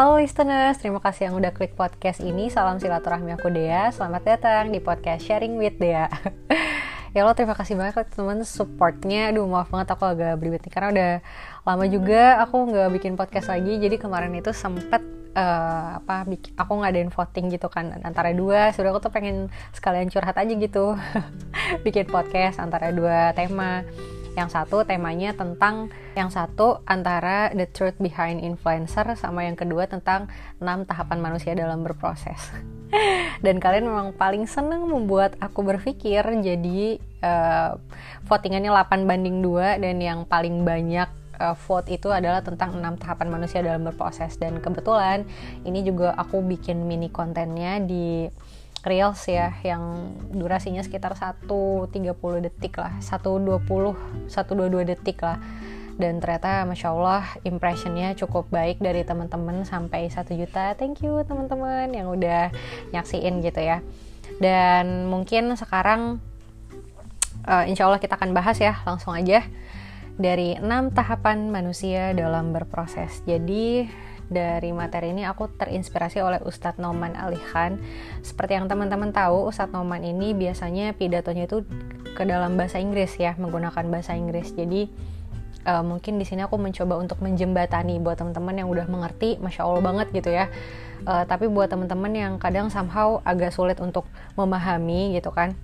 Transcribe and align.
Halo 0.00 0.16
listeners, 0.16 0.80
terima 0.80 0.96
kasih 0.96 1.28
yang 1.28 1.36
udah 1.36 1.52
klik 1.52 1.76
podcast 1.76 2.24
ini. 2.24 2.48
Salam 2.48 2.80
silaturahmi 2.80 3.36
aku 3.36 3.52
Dea. 3.52 3.92
Selamat 3.92 4.24
datang 4.24 4.72
di 4.72 4.80
podcast 4.80 5.28
Sharing 5.28 5.60
with 5.60 5.76
Dea. 5.76 6.08
ya 7.12 7.20
Allah 7.20 7.36
terima 7.36 7.52
kasih 7.52 7.76
banget 7.76 8.08
teman 8.08 8.40
supportnya. 8.40 9.28
Aduh 9.28 9.44
maaf 9.44 9.68
banget 9.68 9.92
aku 9.92 10.08
agak 10.08 10.40
beribet 10.40 10.64
nih 10.64 10.72
karena 10.72 10.88
udah 10.88 11.12
lama 11.68 11.84
juga 11.84 12.40
aku 12.40 12.72
nggak 12.72 12.88
bikin 12.96 13.12
podcast 13.12 13.52
lagi. 13.52 13.76
Jadi 13.76 14.00
kemarin 14.00 14.32
itu 14.32 14.56
sempet 14.56 15.04
uh, 15.36 16.00
apa 16.00 16.24
aku 16.56 16.72
ngadain 16.80 17.12
voting 17.12 17.52
gitu 17.52 17.68
kan 17.68 17.92
antara 18.00 18.32
dua. 18.32 18.72
Sudah 18.72 18.96
aku 18.96 19.04
tuh 19.04 19.12
pengen 19.12 19.52
sekalian 19.76 20.08
curhat 20.08 20.40
aja 20.40 20.54
gitu, 20.56 20.96
bikin 21.84 22.08
podcast 22.08 22.56
antara 22.56 22.88
dua 22.88 23.36
tema 23.36 23.84
yang 24.38 24.48
satu 24.48 24.86
temanya 24.86 25.34
tentang 25.34 25.90
yang 26.14 26.30
satu 26.30 26.82
antara 26.86 27.50
the 27.54 27.66
truth 27.66 27.98
behind 27.98 28.42
influencer 28.42 29.04
sama 29.18 29.46
yang 29.46 29.58
kedua 29.58 29.90
tentang 29.90 30.30
enam 30.62 30.86
tahapan 30.86 31.18
manusia 31.18 31.52
dalam 31.54 31.82
berproses. 31.82 32.38
Dan 33.44 33.62
kalian 33.62 33.86
memang 33.86 34.08
paling 34.14 34.46
seneng 34.46 34.86
membuat 34.86 35.38
aku 35.38 35.62
berpikir 35.62 36.22
jadi 36.22 36.98
uh, 37.22 37.78
votingannya 38.26 38.70
8 38.70 39.06
banding 39.06 39.40
2 39.40 39.78
dan 39.78 39.96
yang 40.02 40.26
paling 40.26 40.66
banyak 40.66 41.08
uh, 41.40 41.56
vote 41.56 41.88
itu 41.88 42.12
adalah 42.12 42.44
tentang 42.44 42.76
enam 42.76 43.00
tahapan 43.00 43.32
manusia 43.32 43.64
dalam 43.64 43.86
berproses 43.88 44.36
dan 44.36 44.60
kebetulan 44.60 45.24
ini 45.64 45.80
juga 45.80 46.12
aku 46.14 46.44
bikin 46.44 46.84
mini 46.84 47.08
kontennya 47.08 47.80
di 47.80 48.28
reels 48.80 49.20
ya 49.28 49.52
yang 49.60 50.16
durasinya 50.32 50.80
sekitar 50.80 51.12
1.30 51.12 51.90
detik 52.40 52.80
lah 52.80 52.96
1.20 53.00 53.60
1.22 54.28 54.90
detik 54.90 55.20
lah. 55.20 55.38
Dan 56.00 56.16
ternyata 56.16 56.64
masya 56.64 56.96
Allah 56.96 57.28
impressionnya 57.44 58.16
cukup 58.16 58.48
baik 58.48 58.80
dari 58.80 59.04
teman-teman 59.04 59.68
sampai 59.68 60.08
satu 60.08 60.32
juta. 60.32 60.72
Thank 60.72 61.04
you 61.04 61.20
teman-teman 61.28 61.92
yang 61.92 62.08
udah 62.08 62.48
nyaksiin 62.96 63.44
gitu 63.44 63.60
ya. 63.60 63.84
Dan 64.40 65.12
mungkin 65.12 65.52
sekarang 65.60 66.24
uh, 67.44 67.64
insya 67.68 67.84
Allah 67.84 68.00
kita 68.00 68.16
akan 68.16 68.32
bahas 68.32 68.56
ya 68.56 68.80
langsung 68.88 69.12
aja. 69.12 69.44
Dari 70.16 70.56
enam 70.56 70.88
tahapan 70.88 71.52
manusia 71.52 72.16
dalam 72.16 72.56
berproses. 72.56 73.20
Jadi 73.28 73.84
dari 74.30 74.70
materi 74.70 75.10
ini 75.10 75.26
aku 75.26 75.50
terinspirasi 75.58 76.22
oleh 76.22 76.38
Ustadz 76.40 76.78
Noman 76.78 77.18
Ali 77.18 77.36
Khan. 77.36 77.82
Seperti 78.22 78.54
yang 78.54 78.70
teman-teman 78.70 79.10
tahu, 79.10 79.50
Ustadz 79.50 79.74
Noman 79.74 80.06
ini 80.06 80.32
biasanya 80.32 80.94
pidatonya 80.94 81.50
itu 81.50 81.66
ke 82.14 82.22
dalam 82.22 82.54
bahasa 82.54 82.78
Inggris 82.78 83.18
ya, 83.18 83.34
menggunakan 83.36 83.90
bahasa 83.90 84.14
Inggris. 84.14 84.54
Jadi 84.54 84.86
uh, 85.66 85.82
mungkin 85.82 86.16
di 86.16 86.24
sini 86.24 86.46
aku 86.46 86.56
mencoba 86.56 86.96
untuk 87.02 87.18
menjembatani 87.20 87.98
buat 87.98 88.22
teman-teman 88.22 88.54
yang 88.62 88.68
udah 88.70 88.86
mengerti, 88.86 89.36
masya 89.42 89.66
Allah 89.66 89.82
banget 89.82 90.06
gitu 90.14 90.30
ya. 90.30 90.46
Uh, 91.04 91.24
tapi 91.24 91.48
buat 91.48 91.72
teman-teman 91.72 92.12
yang 92.12 92.32
kadang 92.36 92.68
somehow 92.68 93.24
agak 93.24 93.50
sulit 93.50 93.80
untuk 93.80 94.04
memahami 94.36 95.16
gitu 95.16 95.32
kan, 95.32 95.56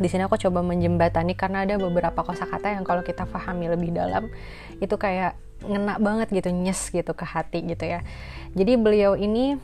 di 0.00 0.08
sini 0.08 0.24
aku 0.24 0.40
coba 0.40 0.64
menjembatani 0.64 1.36
karena 1.36 1.68
ada 1.68 1.76
beberapa 1.76 2.24
kosakata 2.24 2.72
yang 2.72 2.88
kalau 2.88 3.04
kita 3.04 3.28
pahami 3.28 3.68
lebih 3.68 3.92
dalam 3.92 4.32
itu 4.80 4.96
kayak 4.96 5.36
ngena 5.60 6.00
banget 6.00 6.32
gitu 6.32 6.48
nyes 6.48 6.88
gitu 6.88 7.12
ke 7.12 7.24
hati 7.28 7.60
gitu 7.68 7.84
ya 7.84 8.00
jadi 8.56 8.80
beliau 8.80 9.12
ini 9.14 9.60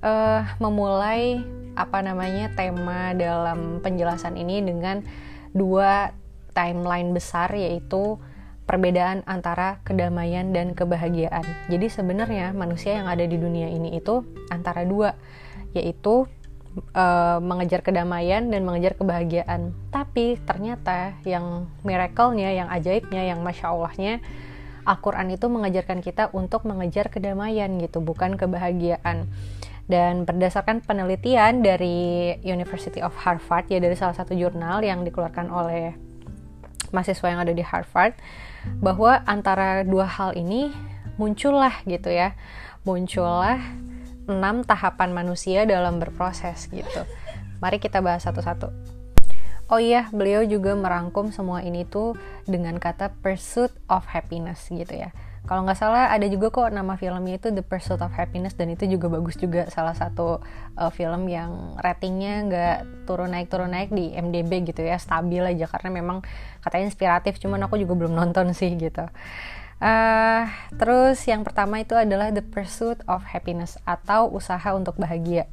uh, 0.00 0.42
memulai 0.56 1.44
apa 1.76 2.00
namanya 2.00 2.48
tema 2.54 3.12
dalam 3.12 3.84
penjelasan 3.84 4.40
ini 4.40 4.64
dengan 4.64 5.04
dua 5.52 6.14
timeline 6.54 7.12
besar 7.12 7.50
yaitu 7.52 8.16
perbedaan 8.64 9.20
antara 9.28 9.84
kedamaian 9.84 10.48
dan 10.56 10.72
kebahagiaan. 10.72 11.44
Jadi 11.68 11.86
sebenarnya 11.92 12.56
manusia 12.56 12.96
yang 12.96 13.10
ada 13.10 13.26
di 13.26 13.36
dunia 13.36 13.68
ini 13.68 14.00
itu 14.00 14.24
antara 14.48 14.88
dua, 14.88 15.12
yaitu 15.76 16.24
uh, 16.94 17.38
mengejar 17.38 17.80
kedamaian 17.80 18.50
dan 18.50 18.62
mengejar 18.66 18.98
kebahagiaan. 18.98 19.74
Tapi 19.90 20.38
ternyata 20.42 21.14
yang 21.22 21.70
miracle-nya, 21.86 22.50
yang 22.54 22.68
ajaibnya, 22.70 23.22
yang 23.24 23.40
masya 23.40 23.70
Allahnya 23.70 24.18
Al-Quran 24.84 25.32
itu 25.32 25.48
mengajarkan 25.48 26.04
kita 26.04 26.28
untuk 26.36 26.68
mengejar 26.68 27.08
kedamaian 27.08 27.72
gitu, 27.80 28.04
bukan 28.04 28.36
kebahagiaan. 28.36 29.24
Dan 29.84 30.24
berdasarkan 30.24 30.84
penelitian 30.84 31.60
dari 31.60 32.32
University 32.44 33.00
of 33.00 33.12
Harvard, 33.20 33.68
ya 33.68 33.80
dari 33.80 33.96
salah 33.96 34.16
satu 34.16 34.32
jurnal 34.36 34.84
yang 34.84 35.04
dikeluarkan 35.04 35.48
oleh 35.48 35.96
mahasiswa 36.92 37.26
yang 37.32 37.40
ada 37.40 37.52
di 37.52 37.64
Harvard, 37.64 38.16
bahwa 38.80 39.24
antara 39.24 39.84
dua 39.84 40.08
hal 40.08 40.36
ini 40.36 40.72
muncullah 41.20 41.84
gitu 41.84 42.08
ya, 42.12 42.32
muncullah 42.84 43.60
enam 44.30 44.64
tahapan 44.64 45.10
manusia 45.12 45.64
dalam 45.68 46.00
berproses 46.00 46.68
gitu. 46.72 47.02
Mari 47.60 47.80
kita 47.80 48.00
bahas 48.04 48.24
satu-satu. 48.24 48.72
Oh 49.72 49.80
iya, 49.80 50.12
beliau 50.12 50.44
juga 50.44 50.76
merangkum 50.76 51.32
semua 51.32 51.64
ini 51.64 51.88
tuh 51.88 52.12
dengan 52.44 52.76
kata 52.76 53.16
pursuit 53.24 53.72
of 53.88 54.04
happiness 54.04 54.68
gitu 54.68 54.92
ya. 54.92 55.16
Kalau 55.44 55.60
nggak 55.60 55.76
salah 55.76 56.08
ada 56.08 56.24
juga 56.24 56.48
kok 56.48 56.72
nama 56.72 56.96
filmnya 56.96 57.36
itu 57.36 57.52
The 57.52 57.60
Pursuit 57.60 58.00
of 58.00 58.16
Happiness 58.16 58.56
dan 58.56 58.72
itu 58.72 58.88
juga 58.88 59.12
bagus 59.12 59.36
juga 59.36 59.68
salah 59.68 59.92
satu 59.92 60.40
uh, 60.72 60.88
film 60.88 61.28
yang 61.28 61.76
ratingnya 61.76 62.48
nggak 62.48 62.76
turun 63.04 63.28
naik 63.28 63.52
turun 63.52 63.68
naik 63.68 63.92
di 63.92 64.16
MDB 64.16 64.72
gitu 64.72 64.80
ya 64.80 64.96
stabil 64.96 65.44
aja 65.44 65.68
karena 65.68 66.00
memang 66.00 66.24
katanya 66.64 66.88
inspiratif 66.88 67.36
cuman 67.44 67.60
aku 67.68 67.76
juga 67.76 67.92
belum 67.92 68.16
nonton 68.16 68.56
sih 68.56 68.72
gitu. 68.72 69.04
Uh, 69.82 70.46
terus 70.78 71.18
yang 71.26 71.42
pertama 71.42 71.82
itu 71.82 71.98
adalah 71.98 72.30
The 72.30 72.46
Pursuit 72.46 73.02
of 73.10 73.26
Happiness 73.26 73.74
atau 73.82 74.30
usaha 74.30 74.70
untuk 74.72 74.94
bahagia. 74.96 75.50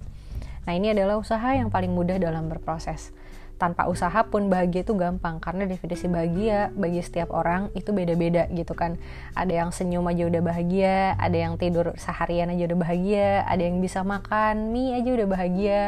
Nah 0.69 0.77
ini 0.77 0.93
adalah 0.93 1.17
usaha 1.17 1.51
yang 1.57 1.73
paling 1.73 1.89
mudah 1.89 2.21
dalam 2.21 2.45
berproses. 2.45 3.09
Tanpa 3.57 3.85
usaha 3.85 4.25
pun 4.25 4.49
bahagia 4.49 4.81
itu 4.81 4.97
gampang 4.97 5.37
karena 5.37 5.69
definisi 5.69 6.09
bahagia 6.09 6.73
bagi 6.73 6.97
setiap 6.97 7.29
orang 7.29 7.69
itu 7.77 7.93
beda-beda 7.93 8.49
gitu 8.49 8.73
kan. 8.73 8.97
Ada 9.37 9.53
yang 9.65 9.69
senyum 9.69 10.05
aja 10.09 10.25
udah 10.25 10.41
bahagia 10.41 11.13
ada 11.17 11.37
yang 11.37 11.61
tidur 11.61 11.93
seharian 11.93 12.49
aja 12.49 12.65
udah 12.73 12.79
bahagia 12.81 13.45
ada 13.45 13.61
yang 13.61 13.77
bisa 13.77 14.01
makan 14.01 14.73
mie 14.73 14.97
aja 14.97 15.09
udah 15.13 15.27
bahagia 15.29 15.79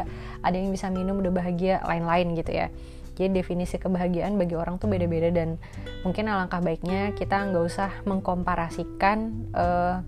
ada 0.45 0.53
yang 0.53 0.69
bisa 0.69 0.93
minum 0.93 1.17
udah 1.17 1.33
bahagia 1.33 1.81
lain-lain 1.85 2.37
gitu 2.37 2.53
ya 2.53 2.69
jadi 3.13 3.29
definisi 3.29 3.77
kebahagiaan 3.77 4.35
bagi 4.41 4.57
orang 4.57 4.81
tuh 4.81 4.89
beda-beda 4.89 5.29
dan 5.29 5.61
mungkin 6.01 6.25
alangkah 6.25 6.59
baiknya 6.65 7.13
kita 7.13 7.45
nggak 7.45 7.63
usah 7.63 7.91
mengkomparasikan 8.09 9.17
uh, 9.53 10.01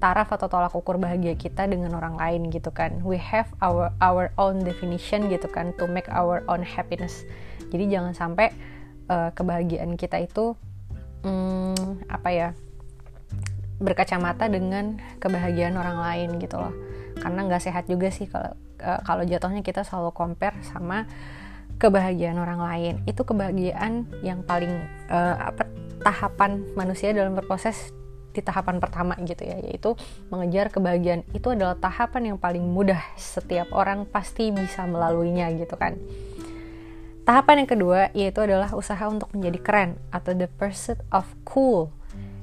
taraf 0.00 0.32
atau 0.32 0.48
tolak 0.48 0.72
ukur 0.72 0.96
bahagia 0.96 1.36
kita 1.36 1.68
dengan 1.68 1.92
orang 1.92 2.16
lain 2.16 2.48
gitu 2.48 2.72
kan. 2.72 3.04
We 3.04 3.20
have 3.20 3.52
our 3.60 3.92
our 4.00 4.32
own 4.40 4.64
definition 4.64 5.28
gitu 5.28 5.46
kan 5.52 5.76
to 5.76 5.84
make 5.84 6.08
our 6.08 6.40
own 6.48 6.64
happiness. 6.64 7.28
Jadi 7.68 7.92
jangan 7.92 8.16
sampai 8.16 8.48
uh, 9.12 9.28
kebahagiaan 9.36 10.00
kita 10.00 10.24
itu 10.24 10.56
um, 11.22 12.00
apa 12.08 12.28
ya 12.32 12.48
berkacamata 13.80 14.48
dengan 14.48 14.96
kebahagiaan 15.20 15.76
orang 15.76 16.00
lain 16.00 16.28
gitu 16.40 16.56
loh. 16.56 16.72
Karena 17.20 17.44
nggak 17.44 17.68
sehat 17.68 17.84
juga 17.84 18.08
sih 18.08 18.24
kalau 18.24 18.56
uh, 18.80 19.00
kalau 19.04 19.28
jatuhnya 19.28 19.60
kita 19.60 19.84
selalu 19.84 20.16
compare 20.16 20.56
sama 20.64 21.04
kebahagiaan 21.80 22.36
orang 22.36 22.60
lain. 22.60 22.94
Itu 23.08 23.24
kebahagiaan 23.24 24.04
yang 24.20 24.44
paling 24.44 24.70
uh, 25.08 25.50
apa 25.50 25.64
tahapan 26.04 26.60
manusia 26.76 27.16
dalam 27.16 27.32
berproses 27.32 27.92
di 28.30 28.38
tahapan 28.46 28.78
pertama 28.78 29.18
gitu 29.26 29.42
ya 29.42 29.58
yaitu 29.58 29.96
mengejar 30.28 30.68
kebahagiaan. 30.70 31.24
Itu 31.32 31.56
adalah 31.56 31.74
tahapan 31.80 32.34
yang 32.34 32.38
paling 32.38 32.62
mudah 32.62 33.00
setiap 33.16 33.72
orang 33.72 34.04
pasti 34.06 34.52
bisa 34.52 34.84
melaluinya 34.84 35.48
gitu 35.56 35.74
kan. 35.74 35.96
Tahapan 37.24 37.64
yang 37.64 37.70
kedua 37.70 38.00
yaitu 38.12 38.44
adalah 38.44 38.70
usaha 38.76 39.08
untuk 39.08 39.32
menjadi 39.32 39.58
keren 39.58 39.90
atau 40.12 40.36
the 40.36 40.46
pursuit 40.60 41.00
of 41.10 41.26
cool 41.48 41.90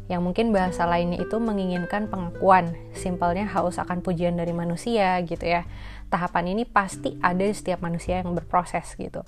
yang 0.07 0.23
mungkin 0.23 0.55
bahasa 0.55 0.87
lainnya 0.87 1.19
itu 1.19 1.35
menginginkan 1.35 2.07
pengakuan. 2.07 2.71
Simpelnya 2.95 3.43
haus 3.51 3.75
akan 3.75 3.99
pujian 3.99 4.39
dari 4.39 4.55
manusia 4.55 5.19
gitu 5.27 5.43
ya 5.43 5.67
tahapan 6.07 6.55
ini 6.55 6.63
pasti 6.63 7.15
ada 7.19 7.43
di 7.43 7.55
setiap 7.55 7.83
manusia 7.83 8.23
yang 8.23 8.31
berproses 8.31 8.95
gitu. 8.95 9.23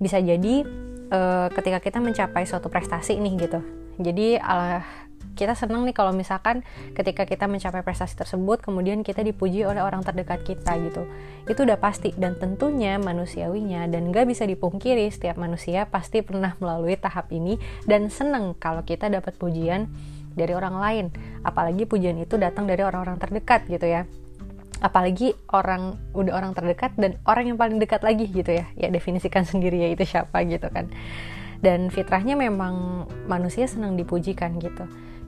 Bisa 0.00 0.18
jadi 0.18 0.64
uh, 1.12 1.48
ketika 1.52 1.78
kita 1.78 1.98
mencapai 2.00 2.48
suatu 2.48 2.72
prestasi 2.72 3.20
nih 3.20 3.34
gitu. 3.48 3.60
Jadi 4.00 4.40
uh, 4.40 4.80
kita 5.32 5.56
senang 5.56 5.88
nih 5.88 5.96
kalau 5.96 6.12
misalkan 6.12 6.60
ketika 6.92 7.24
kita 7.24 7.48
mencapai 7.48 7.80
prestasi 7.80 8.12
tersebut 8.20 8.60
kemudian 8.60 9.00
kita 9.00 9.24
dipuji 9.24 9.64
oleh 9.64 9.80
orang 9.80 10.04
terdekat 10.04 10.44
kita 10.44 10.76
gitu. 10.80 11.08
Itu 11.48 11.64
udah 11.64 11.80
pasti 11.80 12.12
dan 12.16 12.36
tentunya 12.36 13.00
manusiawinya 13.00 13.88
dan 13.88 14.12
gak 14.12 14.28
bisa 14.28 14.44
dipungkiri 14.44 15.08
setiap 15.08 15.40
manusia 15.40 15.88
pasti 15.88 16.20
pernah 16.20 16.56
melalui 16.60 16.96
tahap 17.00 17.32
ini 17.32 17.56
dan 17.88 18.12
seneng 18.12 18.52
kalau 18.56 18.84
kita 18.84 19.08
dapat 19.08 19.36
pujian 19.36 19.88
dari 20.32 20.52
orang 20.52 20.76
lain. 20.80 21.06
Apalagi 21.44 21.84
pujian 21.88 22.16
itu 22.20 22.36
datang 22.36 22.68
dari 22.68 22.84
orang-orang 22.84 23.20
terdekat 23.20 23.68
gitu 23.68 23.88
ya 23.88 24.04
apalagi 24.82 25.38
orang 25.54 25.96
udah 26.12 26.34
orang 26.34 26.52
terdekat 26.52 26.92
dan 26.98 27.16
orang 27.24 27.54
yang 27.54 27.58
paling 27.58 27.78
dekat 27.78 28.02
lagi 28.02 28.26
gitu 28.26 28.50
ya 28.50 28.66
ya 28.74 28.90
definisikan 28.90 29.46
sendiri 29.50 29.78
ya 29.78 29.88
itu 29.94 30.02
siapa 30.02 30.42
gitu 30.42 30.66
kan 30.68 30.90
dan 31.62 31.94
fitrahnya 31.94 32.34
memang 32.34 33.06
manusia 33.30 33.70
senang 33.70 33.94
dipujikan 33.94 34.58
gitu 34.58 34.82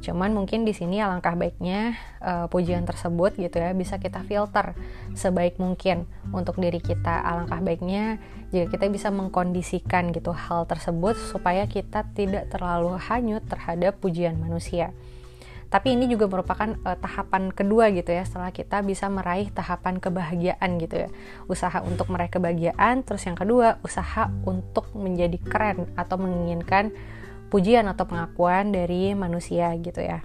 Cuman 0.04 0.36
mungkin 0.36 0.68
di 0.68 0.76
sini 0.76 1.00
alangkah 1.00 1.32
baiknya 1.32 1.96
uh, 2.20 2.44
pujian 2.52 2.84
tersebut 2.84 3.40
gitu 3.40 3.56
ya 3.56 3.72
bisa 3.72 3.96
kita 3.96 4.20
filter 4.28 4.76
sebaik 5.16 5.56
mungkin 5.56 6.04
untuk 6.28 6.60
diri 6.60 6.76
kita. 6.76 7.24
Alangkah 7.24 7.64
baiknya 7.64 8.20
jika 8.52 8.68
kita 8.68 8.92
bisa 8.92 9.08
mengkondisikan 9.08 10.12
gitu 10.12 10.36
hal 10.36 10.68
tersebut 10.68 11.16
supaya 11.16 11.64
kita 11.64 12.04
tidak 12.12 12.52
terlalu 12.52 13.00
hanyut 13.00 13.48
terhadap 13.48 13.96
pujian 13.96 14.36
manusia. 14.36 14.92
Tapi 15.74 15.98
ini 15.98 16.06
juga 16.06 16.30
merupakan 16.30 16.70
uh, 16.86 16.94
tahapan 16.94 17.50
kedua 17.50 17.90
gitu 17.90 18.14
ya 18.14 18.22
setelah 18.22 18.54
kita 18.54 18.78
bisa 18.86 19.10
meraih 19.10 19.50
tahapan 19.50 19.98
kebahagiaan 19.98 20.78
gitu 20.78 21.02
ya. 21.02 21.08
Usaha 21.50 21.82
untuk 21.82 22.14
meraih 22.14 22.30
kebahagiaan, 22.30 23.02
terus 23.02 23.26
yang 23.26 23.34
kedua 23.34 23.82
usaha 23.82 24.30
untuk 24.46 24.94
menjadi 24.94 25.34
keren 25.42 25.90
atau 25.98 26.14
menginginkan 26.22 26.94
pujian 27.50 27.90
atau 27.90 28.06
pengakuan 28.06 28.70
dari 28.70 29.18
manusia 29.18 29.74
gitu 29.82 29.98
ya. 29.98 30.22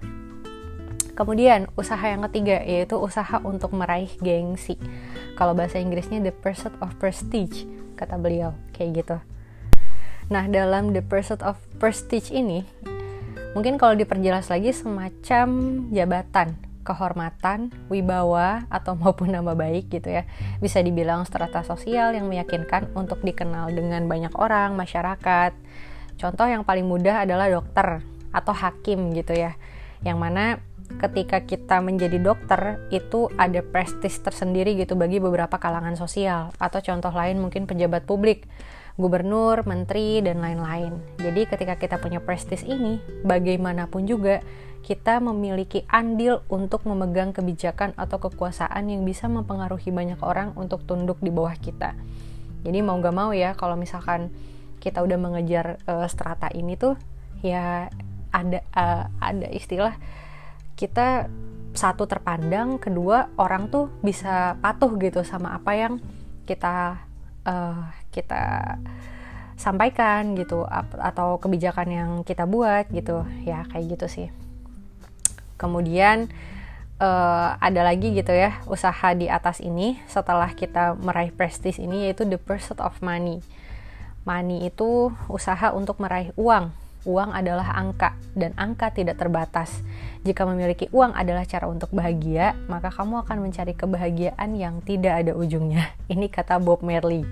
Kemudian 1.18 1.66
usaha 1.74 2.06
yang 2.06 2.22
ketiga 2.30 2.62
yaitu 2.62 2.94
usaha 2.94 3.42
untuk 3.42 3.74
meraih 3.74 4.14
gengsi. 4.22 4.78
Kalau 5.34 5.58
bahasa 5.58 5.82
Inggrisnya 5.82 6.22
the 6.22 6.30
pursuit 6.30 6.72
of 6.78 6.94
prestige 7.02 7.66
kata 7.98 8.14
beliau 8.22 8.54
kayak 8.70 9.02
gitu. 9.02 9.16
Nah 10.30 10.46
dalam 10.46 10.94
the 10.94 11.02
pursuit 11.02 11.42
of 11.42 11.58
prestige 11.82 12.30
ini 12.30 12.62
mungkin 13.52 13.78
kalau 13.78 13.98
diperjelas 13.98 14.50
lagi 14.50 14.74
semacam 14.74 15.48
jabatan, 15.90 16.54
kehormatan, 16.86 17.74
wibawa 17.90 18.66
atau 18.70 18.94
maupun 18.98 19.34
nama 19.34 19.54
baik 19.54 19.90
gitu 19.90 20.10
ya. 20.10 20.28
Bisa 20.58 20.80
dibilang 20.80 21.22
strata 21.26 21.62
sosial 21.66 22.14
yang 22.14 22.26
meyakinkan 22.26 22.92
untuk 22.98 23.22
dikenal 23.22 23.70
dengan 23.74 24.06
banyak 24.06 24.34
orang, 24.38 24.74
masyarakat 24.74 25.52
Contoh 26.20 26.44
yang 26.44 26.68
paling 26.68 26.84
mudah 26.84 27.24
adalah 27.24 27.48
dokter 27.48 28.04
atau 28.28 28.52
hakim 28.52 29.16
gitu 29.16 29.32
ya. 29.32 29.56
Yang 30.04 30.18
mana 30.20 30.44
ketika 31.00 31.40
kita 31.40 31.80
menjadi 31.80 32.20
dokter 32.20 32.76
itu 32.92 33.32
ada 33.40 33.64
prestis 33.64 34.20
tersendiri 34.20 34.76
gitu 34.76 35.00
bagi 35.00 35.16
beberapa 35.16 35.56
kalangan 35.56 35.96
sosial 35.96 36.52
atau 36.60 36.84
contoh 36.84 37.08
lain 37.08 37.40
mungkin 37.40 37.64
pejabat 37.64 38.04
publik, 38.04 38.44
gubernur, 39.00 39.64
menteri 39.64 40.20
dan 40.20 40.44
lain-lain. 40.44 41.00
Jadi 41.16 41.48
ketika 41.48 41.80
kita 41.80 41.96
punya 41.96 42.20
prestis 42.20 42.60
ini, 42.62 43.00
bagaimanapun 43.24 44.04
juga 44.04 44.44
kita 44.84 45.20
memiliki 45.20 45.84
andil 45.88 46.44
untuk 46.52 46.84
memegang 46.84 47.32
kebijakan 47.32 47.96
atau 47.96 48.20
kekuasaan 48.20 48.92
yang 48.92 49.02
bisa 49.08 49.28
mempengaruhi 49.28 49.88
banyak 49.92 50.20
orang 50.20 50.52
untuk 50.56 50.84
tunduk 50.84 51.20
di 51.24 51.32
bawah 51.32 51.56
kita. 51.56 51.96
Jadi 52.60 52.78
mau 52.84 53.00
gak 53.00 53.16
mau 53.16 53.32
ya 53.32 53.56
kalau 53.56 53.76
misalkan 53.76 54.28
kita 54.80 55.04
udah 55.04 55.18
mengejar 55.20 55.80
uh, 55.88 56.08
strata 56.08 56.48
ini 56.52 56.76
tuh 56.76 56.96
ya 57.44 57.88
ada 58.32 58.60
uh, 58.72 59.04
ada 59.20 59.48
istilah 59.52 59.96
kita 60.76 61.28
satu 61.70 62.08
terpandang, 62.08 62.82
kedua 62.82 63.30
orang 63.38 63.70
tuh 63.70 63.92
bisa 64.02 64.58
patuh 64.58 64.90
gitu 64.98 65.22
sama 65.22 65.54
apa 65.54 65.72
yang 65.76 65.94
kita 66.48 66.98
uh, 67.46 67.84
kita 68.10 68.76
sampaikan 69.60 70.34
gitu 70.34 70.64
atau 70.98 71.36
kebijakan 71.36 71.88
yang 71.88 72.10
kita 72.24 72.48
buat 72.48 72.88
gitu 72.90 73.24
ya 73.46 73.64
kayak 73.70 73.96
gitu 73.96 74.06
sih. 74.10 74.28
Kemudian 75.60 76.32
uh, 76.98 77.56
ada 77.60 77.84
lagi 77.84 78.12
gitu 78.16 78.32
ya 78.32 78.60
usaha 78.66 79.12
di 79.12 79.28
atas 79.28 79.60
ini 79.60 80.00
setelah 80.08 80.52
kita 80.52 80.96
meraih 80.96 81.32
prestis 81.32 81.76
ini 81.76 82.08
yaitu 82.08 82.24
the 82.24 82.40
pursuit 82.40 82.80
of 82.80 82.96
money 83.04 83.44
Money 84.20 84.68
itu 84.68 85.08
usaha 85.32 85.72
untuk 85.72 85.96
meraih 85.96 86.36
uang. 86.36 86.68
Uang 87.08 87.32
adalah 87.32 87.72
angka 87.72 88.12
dan 88.36 88.52
angka 88.60 88.92
tidak 88.92 89.16
terbatas. 89.16 89.80
Jika 90.20 90.44
memiliki 90.44 90.92
uang 90.92 91.16
adalah 91.16 91.48
cara 91.48 91.64
untuk 91.64 91.88
bahagia, 91.96 92.52
maka 92.68 92.92
kamu 92.92 93.24
akan 93.24 93.38
mencari 93.40 93.72
kebahagiaan 93.72 94.52
yang 94.52 94.84
tidak 94.84 95.24
ada 95.24 95.32
ujungnya. 95.32 95.96
Ini 96.12 96.28
kata 96.28 96.60
Bob 96.60 96.84
Marley. 96.84 97.24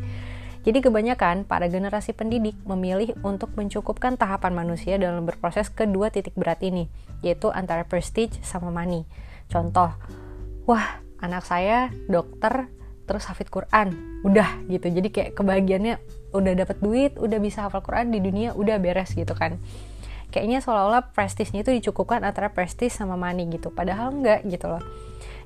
Jadi 0.66 0.84
kebanyakan 0.84 1.46
para 1.46 1.70
generasi 1.70 2.12
pendidik 2.12 2.58
memilih 2.66 3.14
untuk 3.22 3.54
mencukupkan 3.54 4.18
tahapan 4.18 4.52
manusia 4.54 4.98
dalam 4.98 5.24
berproses 5.24 5.70
kedua 5.70 6.10
titik 6.10 6.34
berat 6.34 6.60
ini, 6.66 6.90
yaitu 7.22 7.48
antara 7.50 7.86
prestige 7.86 8.36
sama 8.42 8.68
money. 8.74 9.06
Contoh, 9.48 9.94
wah 10.66 11.00
anak 11.22 11.46
saya 11.46 11.88
dokter 12.10 12.68
terus 13.08 13.24
hafid 13.30 13.48
Quran, 13.48 14.20
udah 14.26 14.68
gitu. 14.68 14.92
Jadi 14.92 15.08
kayak 15.08 15.30
kebahagiaannya 15.38 15.96
udah 16.32 16.52
dapat 16.64 16.76
duit 16.84 17.12
udah 17.16 17.38
bisa 17.40 17.64
hafal 17.64 17.80
Quran 17.80 18.12
di 18.12 18.20
dunia 18.20 18.52
udah 18.52 18.76
beres 18.76 19.16
gitu 19.16 19.32
kan 19.32 19.56
kayaknya 20.28 20.60
seolah-olah 20.60 21.16
prestisnya 21.16 21.64
itu 21.64 21.72
dicukupkan 21.72 22.20
antara 22.20 22.52
prestis 22.52 22.92
sama 22.92 23.16
money 23.16 23.48
gitu 23.48 23.72
padahal 23.72 24.12
enggak 24.12 24.44
gitu 24.44 24.68
loh 24.68 24.82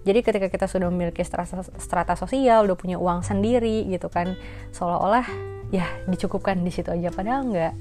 jadi 0.02 0.20
ketika 0.22 0.48
kita 0.50 0.66
sudah 0.66 0.90
memiliki 0.90 1.22
strata, 1.22 1.62
strata 1.78 2.14
sosial 2.18 2.66
udah 2.66 2.76
punya 2.78 2.96
uang 2.98 3.22
sendiri 3.22 3.86
gitu 3.90 4.10
kan 4.10 4.34
seolah-olah 4.74 5.26
ya 5.72 5.88
dicukupkan 6.10 6.60
di 6.60 6.70
situ 6.74 6.92
aja 6.92 7.08
padahal 7.08 7.48
enggak 7.48 7.74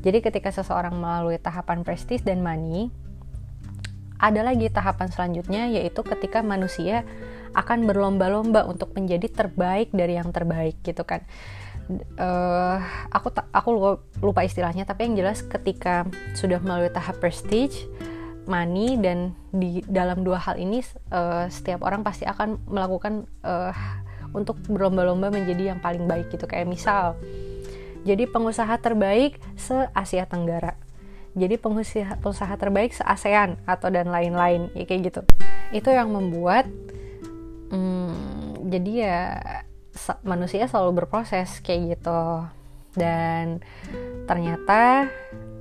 jadi 0.00 0.18
ketika 0.24 0.48
seseorang 0.52 0.96
melalui 0.96 1.36
tahapan 1.36 1.84
prestis 1.84 2.24
dan 2.24 2.40
money 2.40 2.88
ada 4.24 4.40
lagi 4.40 4.72
tahapan 4.72 5.12
selanjutnya 5.12 5.68
yaitu 5.68 6.00
ketika 6.00 6.40
manusia 6.40 7.04
akan 7.54 7.86
berlomba-lomba 7.86 8.66
untuk 8.66 8.96
menjadi 8.96 9.30
terbaik 9.30 9.94
dari 9.94 10.18
yang 10.18 10.34
terbaik 10.34 10.80
gitu 10.82 11.06
kan. 11.06 11.22
Uh, 12.16 12.80
aku 13.12 13.28
aku 13.52 14.00
lupa 14.24 14.40
istilahnya 14.40 14.88
tapi 14.88 15.04
yang 15.04 15.20
jelas 15.20 15.44
ketika 15.44 16.08
sudah 16.32 16.56
melalui 16.64 16.88
tahap 16.88 17.20
prestige 17.20 17.84
money 18.44 19.00
dan 19.00 19.32
di 19.52 19.80
dalam 19.88 20.20
dua 20.24 20.36
hal 20.40 20.60
ini 20.60 20.84
uh, 21.12 21.48
setiap 21.48 21.84
orang 21.84 22.04
pasti 22.04 22.28
akan 22.28 22.60
melakukan 22.68 23.24
uh, 23.44 23.72
untuk 24.34 24.58
berlomba-lomba 24.66 25.30
menjadi 25.30 25.74
yang 25.74 25.80
paling 25.80 26.04
baik 26.04 26.28
gitu. 26.34 26.44
Kayak 26.44 26.68
misal 26.68 27.16
jadi 28.04 28.28
pengusaha 28.28 28.76
terbaik 28.78 29.40
se 29.56 29.88
Asia 29.96 30.28
Tenggara. 30.28 30.76
Jadi 31.34 31.58
pengusaha 31.58 32.20
pengusaha 32.20 32.54
terbaik 32.60 32.94
se 32.94 33.02
ASEAN 33.02 33.58
atau 33.66 33.90
dan 33.90 34.12
lain-lain 34.12 34.70
ya 34.76 34.84
kayak 34.86 35.10
gitu. 35.10 35.20
Itu 35.74 35.90
yang 35.90 36.12
membuat 36.12 36.68
hmm, 37.72 38.68
jadi 38.70 38.92
ya 38.92 39.18
manusia 40.22 40.68
selalu 40.68 41.02
berproses 41.02 41.58
kayak 41.64 41.98
gitu. 41.98 42.44
Dan 42.94 43.58
ternyata 44.30 45.10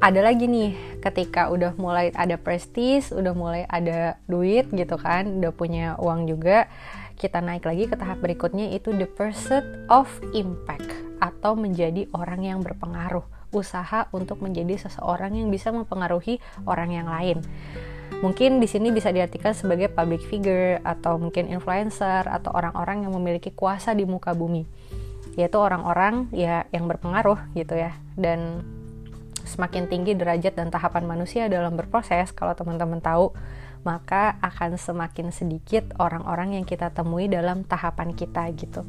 ada 0.03 0.19
lagi 0.19 0.51
nih 0.51 0.99
ketika 0.99 1.47
udah 1.47 1.79
mulai 1.79 2.11
ada 2.11 2.35
prestis, 2.35 3.15
udah 3.15 3.31
mulai 3.31 3.63
ada 3.71 4.19
duit 4.27 4.67
gitu 4.75 4.99
kan, 4.99 5.39
udah 5.39 5.55
punya 5.55 5.95
uang 5.95 6.27
juga, 6.27 6.67
kita 7.15 7.39
naik 7.39 7.63
lagi 7.63 7.87
ke 7.87 7.95
tahap 7.95 8.19
berikutnya 8.19 8.75
itu 8.75 8.91
the 8.91 9.07
pursuit 9.07 9.63
of 9.87 10.11
impact 10.35 10.91
atau 11.23 11.55
menjadi 11.55 12.11
orang 12.11 12.43
yang 12.43 12.59
berpengaruh, 12.59 13.23
usaha 13.55 14.11
untuk 14.11 14.43
menjadi 14.43 14.75
seseorang 14.75 15.39
yang 15.39 15.47
bisa 15.47 15.71
mempengaruhi 15.71 16.43
orang 16.67 16.91
yang 16.91 17.07
lain. 17.07 17.39
Mungkin 18.19 18.59
di 18.59 18.67
sini 18.67 18.91
bisa 18.91 19.07
diartikan 19.07 19.55
sebagai 19.55 19.87
public 19.87 20.19
figure 20.27 20.83
atau 20.83 21.15
mungkin 21.15 21.47
influencer 21.47 22.27
atau 22.27 22.51
orang-orang 22.51 23.07
yang 23.07 23.15
memiliki 23.15 23.55
kuasa 23.55 23.95
di 23.95 24.03
muka 24.03 24.35
bumi. 24.35 24.67
Yaitu 25.39 25.57
orang-orang 25.59 26.27
ya 26.35 26.67
yang 26.75 26.91
berpengaruh 26.91 27.39
gitu 27.55 27.75
ya. 27.79 27.95
Dan 28.15 28.63
semakin 29.53 29.85
tinggi 29.85 30.17
derajat 30.17 30.57
dan 30.57 30.73
tahapan 30.73 31.05
manusia 31.05 31.45
dalam 31.45 31.77
berproses, 31.77 32.33
kalau 32.33 32.57
teman-teman 32.57 32.97
tahu, 32.97 33.29
maka 33.85 34.41
akan 34.41 34.79
semakin 34.81 35.29
sedikit 35.29 35.93
orang-orang 36.01 36.57
yang 36.57 36.65
kita 36.65 36.89
temui 36.89 37.29
dalam 37.29 37.61
tahapan 37.61 38.17
kita 38.17 38.49
gitu. 38.57 38.81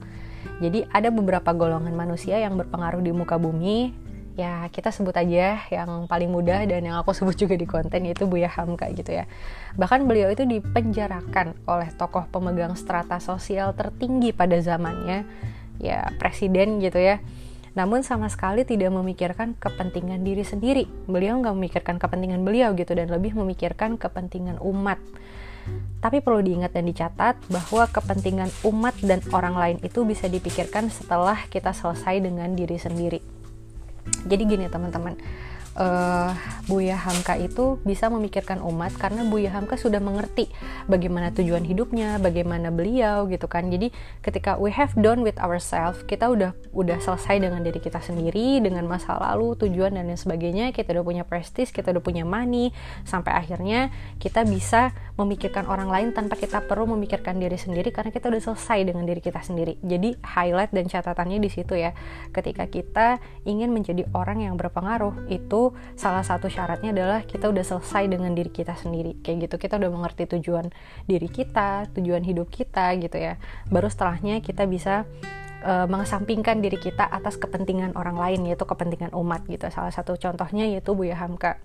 Jadi 0.65 0.87
ada 0.89 1.13
beberapa 1.13 1.53
golongan 1.53 1.93
manusia 1.93 2.41
yang 2.41 2.57
berpengaruh 2.57 3.03
di 3.05 3.13
muka 3.13 3.37
bumi 3.37 4.05
ya 4.35 4.67
kita 4.67 4.91
sebut 4.91 5.15
aja 5.15 5.63
yang 5.71 6.11
paling 6.11 6.27
mudah 6.27 6.67
dan 6.67 6.83
yang 6.83 6.99
aku 6.99 7.15
sebut 7.15 7.39
juga 7.39 7.55
di 7.55 7.71
konten 7.71 8.03
yaitu 8.03 8.27
Buya 8.27 8.51
Hamka 8.51 8.91
gitu 8.91 9.15
ya. 9.15 9.31
Bahkan 9.79 10.11
beliau 10.11 10.31
itu 10.31 10.43
dipenjarakan 10.43 11.55
oleh 11.71 11.91
tokoh 11.95 12.27
pemegang 12.31 12.75
strata 12.75 13.23
sosial 13.23 13.79
tertinggi 13.79 14.35
pada 14.35 14.59
zamannya, 14.59 15.23
ya 15.79 16.11
presiden 16.19 16.83
gitu 16.83 16.99
ya. 16.99 17.23
Namun 17.75 18.07
sama 18.07 18.31
sekali 18.31 18.63
tidak 18.63 18.95
memikirkan 18.95 19.59
kepentingan 19.59 20.23
diri 20.23 20.47
sendiri. 20.47 20.87
Beliau 21.11 21.39
nggak 21.43 21.55
memikirkan 21.55 21.97
kepentingan 21.99 22.47
beliau 22.47 22.75
gitu 22.79 22.95
dan 22.95 23.11
lebih 23.11 23.35
memikirkan 23.35 23.99
kepentingan 23.99 24.63
umat. 24.63 25.03
Tapi 25.99 26.21
perlu 26.21 26.45
diingat 26.45 26.77
dan 26.77 26.85
dicatat 26.87 27.41
bahwa 27.49 27.89
kepentingan 27.89 28.53
umat 28.69 28.95
dan 29.01 29.25
orang 29.33 29.57
lain 29.57 29.79
itu 29.81 30.05
bisa 30.05 30.29
dipikirkan 30.29 30.93
setelah 30.93 31.49
kita 31.49 31.73
selesai 31.73 32.21
dengan 32.21 32.53
diri 32.53 32.77
sendiri 32.77 33.45
jadi 34.25 34.43
gini 34.45 34.67
teman-teman 34.69 35.17
uh, 35.79 36.33
Buya 36.65 36.97
Hamka 36.97 37.37
itu 37.37 37.77
bisa 37.85 38.09
memikirkan 38.09 38.65
umat 38.65 38.95
karena 38.97 39.27
Buya 39.29 39.53
Hamka 39.53 39.77
sudah 39.77 40.01
mengerti 40.01 40.49
bagaimana 40.89 41.35
tujuan 41.35 41.63
hidupnya, 41.67 42.17
bagaimana 42.19 42.73
beliau 42.73 43.29
gitu 43.29 43.47
kan. 43.51 43.69
Jadi 43.69 43.93
ketika 44.25 44.57
we 44.57 44.73
have 44.73 44.95
done 44.97 45.21
with 45.21 45.37
ourselves, 45.39 46.01
kita 46.09 46.31
udah 46.31 46.57
udah 46.73 46.99
selesai 46.99 47.43
dengan 47.43 47.61
diri 47.61 47.79
kita 47.83 48.01
sendiri, 48.01 48.63
dengan 48.65 48.87
masa 48.89 49.19
lalu, 49.21 49.59
tujuan 49.61 49.95
dan 49.95 50.09
lain 50.09 50.19
sebagainya, 50.19 50.73
kita 50.73 50.97
udah 50.97 51.05
punya 51.05 51.25
prestis, 51.27 51.71
kita 51.71 51.93
udah 51.93 52.03
punya 52.03 52.25
money, 52.25 52.73
sampai 53.05 53.37
akhirnya 53.37 53.93
kita 54.19 54.47
bisa 54.49 54.97
memikirkan 55.15 55.69
orang 55.71 55.87
lain 55.93 56.09
tanpa 56.11 56.35
kita 56.35 56.65
perlu 56.65 56.91
memikirkan 56.97 57.39
diri 57.39 57.55
sendiri 57.55 57.95
karena 57.95 58.11
kita 58.11 58.27
udah 58.33 58.43
selesai 58.43 58.83
dengan 58.83 59.05
diri 59.07 59.21
kita 59.21 59.39
sendiri. 59.45 59.79
Jadi 59.85 60.17
highlight 60.23 60.73
dan 60.75 60.89
catatannya 60.91 61.39
di 61.39 61.51
situ 61.53 61.79
ya. 61.79 61.95
Ketika 62.35 62.67
kita 62.67 63.23
ingin 63.47 63.71
menjadi 63.71 64.09
orang 64.17 64.43
yang 64.43 64.59
berpengaruh, 64.59 65.29
salah 65.97 66.21
satu 66.21 66.53
syaratnya 66.53 66.93
adalah 66.93 67.25
kita 67.25 67.49
udah 67.49 67.65
selesai 67.65 68.11
dengan 68.11 68.37
diri 68.37 68.51
kita 68.53 68.77
sendiri. 68.77 69.17
Kayak 69.25 69.49
gitu 69.49 69.57
kita 69.65 69.81
udah 69.81 69.91
mengerti 69.95 70.29
tujuan 70.37 70.69
diri 71.09 71.29
kita 71.31 71.89
tujuan 71.95 72.21
hidup 72.21 72.53
kita 72.53 72.93
gitu 73.01 73.17
ya. 73.17 73.41
Baru 73.73 73.89
setelahnya 73.89 74.45
kita 74.45 74.69
bisa 74.69 75.09
uh, 75.65 75.87
mengesampingkan 75.89 76.61
diri 76.61 76.77
kita 76.77 77.09
atas 77.09 77.41
kepentingan 77.41 77.97
orang 77.97 78.21
lain 78.21 78.45
yaitu 78.47 78.69
kepentingan 78.69 79.17
umat 79.17 79.43
gitu. 79.49 79.65
Salah 79.73 79.91
satu 79.91 80.15
contohnya 80.21 80.69
yaitu 80.69 80.93
Buya 80.93 81.17
Hamka. 81.17 81.57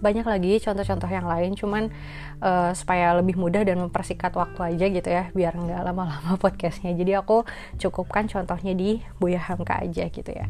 Banyak 0.00 0.24
lagi 0.24 0.56
contoh-contoh 0.64 1.10
yang 1.12 1.28
lain 1.28 1.52
cuman 1.52 1.92
uh, 2.40 2.72
supaya 2.72 3.12
lebih 3.20 3.36
mudah 3.36 3.60
dan 3.68 3.76
mempersingkat 3.84 4.32
waktu 4.32 4.72
aja 4.72 4.86
gitu 4.88 5.08
ya 5.12 5.28
biar 5.36 5.52
nggak 5.52 5.82
lama-lama 5.84 6.38
podcastnya. 6.42 6.96
Jadi 6.96 7.12
aku 7.12 7.44
cukupkan 7.76 8.26
contohnya 8.26 8.72
di 8.72 9.04
Buya 9.20 9.38
Hamka 9.44 9.84
aja 9.84 10.08
gitu 10.08 10.30
ya. 10.32 10.48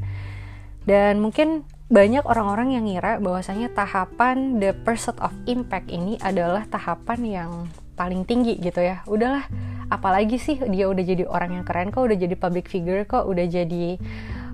Dan 0.86 1.20
mungkin 1.20 1.66
banyak 1.90 2.22
orang-orang 2.22 2.78
yang 2.78 2.86
ngira 2.86 3.18
bahwasanya 3.18 3.74
tahapan 3.74 4.62
the 4.62 4.70
pursuit 4.86 5.18
of 5.18 5.34
impact 5.50 5.90
ini 5.90 6.14
adalah 6.22 6.62
tahapan 6.70 7.20
yang 7.26 7.50
paling 7.98 8.22
tinggi 8.22 8.54
gitu 8.62 8.78
ya. 8.78 9.02
Udahlah 9.10 9.50
apalagi 9.90 10.38
sih 10.38 10.54
dia 10.70 10.86
udah 10.86 11.02
jadi 11.02 11.26
orang 11.26 11.58
yang 11.58 11.64
keren 11.66 11.90
kok 11.90 12.06
udah 12.06 12.14
jadi 12.14 12.38
public 12.38 12.70
figure 12.70 13.02
kok 13.10 13.26
udah 13.26 13.42
jadi 13.42 13.98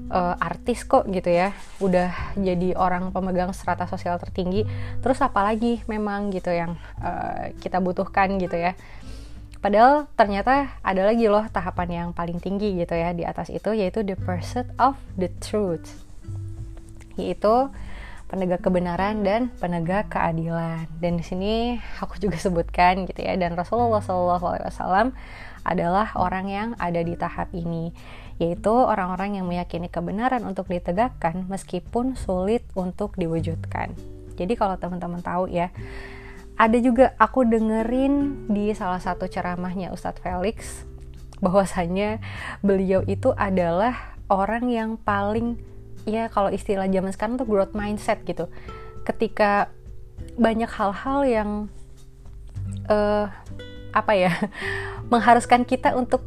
uh, 0.09 0.35
artis 0.41 0.89
kok 0.89 1.05
gitu 1.13 1.29
ya. 1.29 1.53
Udah 1.77 2.09
jadi 2.41 2.73
orang 2.73 3.13
pemegang 3.13 3.53
strata 3.53 3.85
sosial 3.85 4.17
tertinggi. 4.17 4.65
Terus 5.05 5.21
apalagi 5.21 5.85
memang 5.85 6.33
gitu 6.33 6.49
yang 6.49 6.81
uh, 7.05 7.53
kita 7.61 7.85
butuhkan 7.85 8.41
gitu 8.41 8.57
ya. 8.57 8.73
Padahal 9.61 10.09
ternyata 10.17 10.73
ada 10.81 11.05
lagi 11.05 11.29
loh 11.29 11.45
tahapan 11.53 11.89
yang 11.93 12.09
paling 12.17 12.41
tinggi 12.41 12.81
gitu 12.81 12.97
ya 12.97 13.13
di 13.13 13.29
atas 13.29 13.53
itu 13.53 13.77
yaitu 13.77 14.01
the 14.01 14.17
pursuit 14.17 14.65
of 14.81 14.97
the 15.21 15.29
truth 15.45 16.06
yaitu 17.17 17.69
penegak 18.27 18.63
kebenaran 18.63 19.23
dan 19.23 19.55
penegak 19.63 20.11
keadilan. 20.11 20.87
Dan 20.99 21.19
di 21.19 21.25
sini 21.25 21.55
aku 22.03 22.19
juga 22.23 22.37
sebutkan 22.39 23.07
gitu 23.07 23.23
ya 23.23 23.39
dan 23.39 23.55
Rasulullah 23.55 24.03
SAW 24.03 25.15
adalah 25.67 26.15
orang 26.15 26.47
yang 26.47 26.69
ada 26.79 27.03
di 27.03 27.19
tahap 27.19 27.51
ini, 27.51 27.91
yaitu 28.39 28.71
orang-orang 28.71 29.43
yang 29.43 29.51
meyakini 29.51 29.91
kebenaran 29.91 30.47
untuk 30.47 30.71
ditegakkan 30.71 31.43
meskipun 31.51 32.15
sulit 32.15 32.63
untuk 32.79 33.19
diwujudkan. 33.19 33.91
Jadi 34.39 34.55
kalau 34.55 34.79
teman-teman 34.79 35.25
tahu 35.27 35.51
ya, 35.51 35.75
ada 36.55 36.79
juga 36.79 37.19
aku 37.19 37.43
dengerin 37.45 38.47
di 38.47 38.71
salah 38.79 39.03
satu 39.03 39.27
ceramahnya 39.27 39.91
Ustadz 39.91 40.23
Felix 40.23 40.87
bahwasanya 41.43 42.23
beliau 42.65 43.05
itu 43.05 43.35
adalah 43.37 44.17
orang 44.33 44.71
yang 44.73 44.91
paling 44.97 45.61
ya 46.07 46.31
kalau 46.31 46.49
istilah 46.55 46.87
zaman 46.87 47.13
sekarang 47.13 47.37
tuh 47.37 47.45
growth 47.45 47.75
mindset 47.75 48.23
gitu. 48.25 48.47
Ketika 49.03 49.69
banyak 50.39 50.71
hal-hal 50.71 51.21
yang 51.27 51.51
uh, 52.89 53.27
apa 53.93 54.13
ya 54.15 54.33
mengharuskan 55.13 55.67
kita 55.67 55.93
untuk 55.99 56.25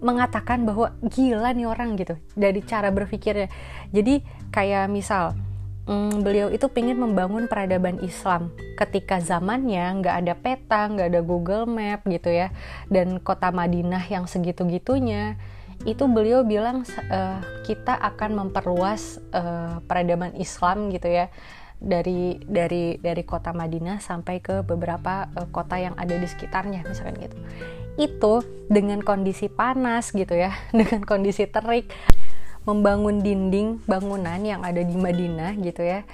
mengatakan 0.00 0.64
bahwa 0.64 0.96
gila 1.04 1.52
nih 1.52 1.68
orang 1.68 1.94
gitu 2.00 2.16
dari 2.32 2.64
cara 2.64 2.88
berpikirnya. 2.88 3.52
Jadi 3.92 4.24
kayak 4.48 4.88
misal 4.88 5.36
mm, 5.84 6.24
beliau 6.24 6.48
itu 6.48 6.66
pengen 6.72 6.96
membangun 6.96 7.46
peradaban 7.46 8.00
Islam. 8.00 8.48
Ketika 8.80 9.20
zamannya 9.20 10.00
nggak 10.00 10.16
ada 10.24 10.34
peta 10.34 10.88
nggak 10.88 11.08
ada 11.12 11.20
Google 11.20 11.68
Map 11.68 12.08
gitu 12.08 12.32
ya 12.32 12.48
dan 12.88 13.20
kota 13.20 13.52
Madinah 13.52 14.08
yang 14.08 14.24
segitu 14.24 14.64
gitunya 14.64 15.36
itu 15.88 16.04
beliau 16.04 16.44
bilang 16.44 16.84
uh, 17.08 17.40
kita 17.64 17.96
akan 17.96 18.36
memperluas 18.36 19.16
uh, 19.32 19.80
peradaban 19.88 20.36
Islam 20.36 20.92
gitu 20.92 21.08
ya 21.08 21.32
dari 21.80 22.36
dari 22.44 23.00
dari 23.00 23.22
kota 23.24 23.56
Madinah 23.56 24.04
sampai 24.04 24.44
ke 24.44 24.60
beberapa 24.60 25.24
uh, 25.32 25.48
kota 25.48 25.80
yang 25.80 25.96
ada 25.96 26.12
di 26.12 26.28
sekitarnya 26.28 26.84
misalkan 26.84 27.16
gitu. 27.16 27.36
Itu 27.96 28.44
dengan 28.68 29.00
kondisi 29.00 29.48
panas 29.48 30.12
gitu 30.12 30.36
ya 30.36 30.52
dengan 30.78 31.00
kondisi 31.08 31.48
terik 31.48 31.88
membangun 32.68 33.24
dinding 33.24 33.80
bangunan 33.88 34.36
yang 34.44 34.60
ada 34.60 34.84
di 34.84 34.92
Madinah 34.92 35.56
gitu 35.64 35.80
ya. 35.80 36.04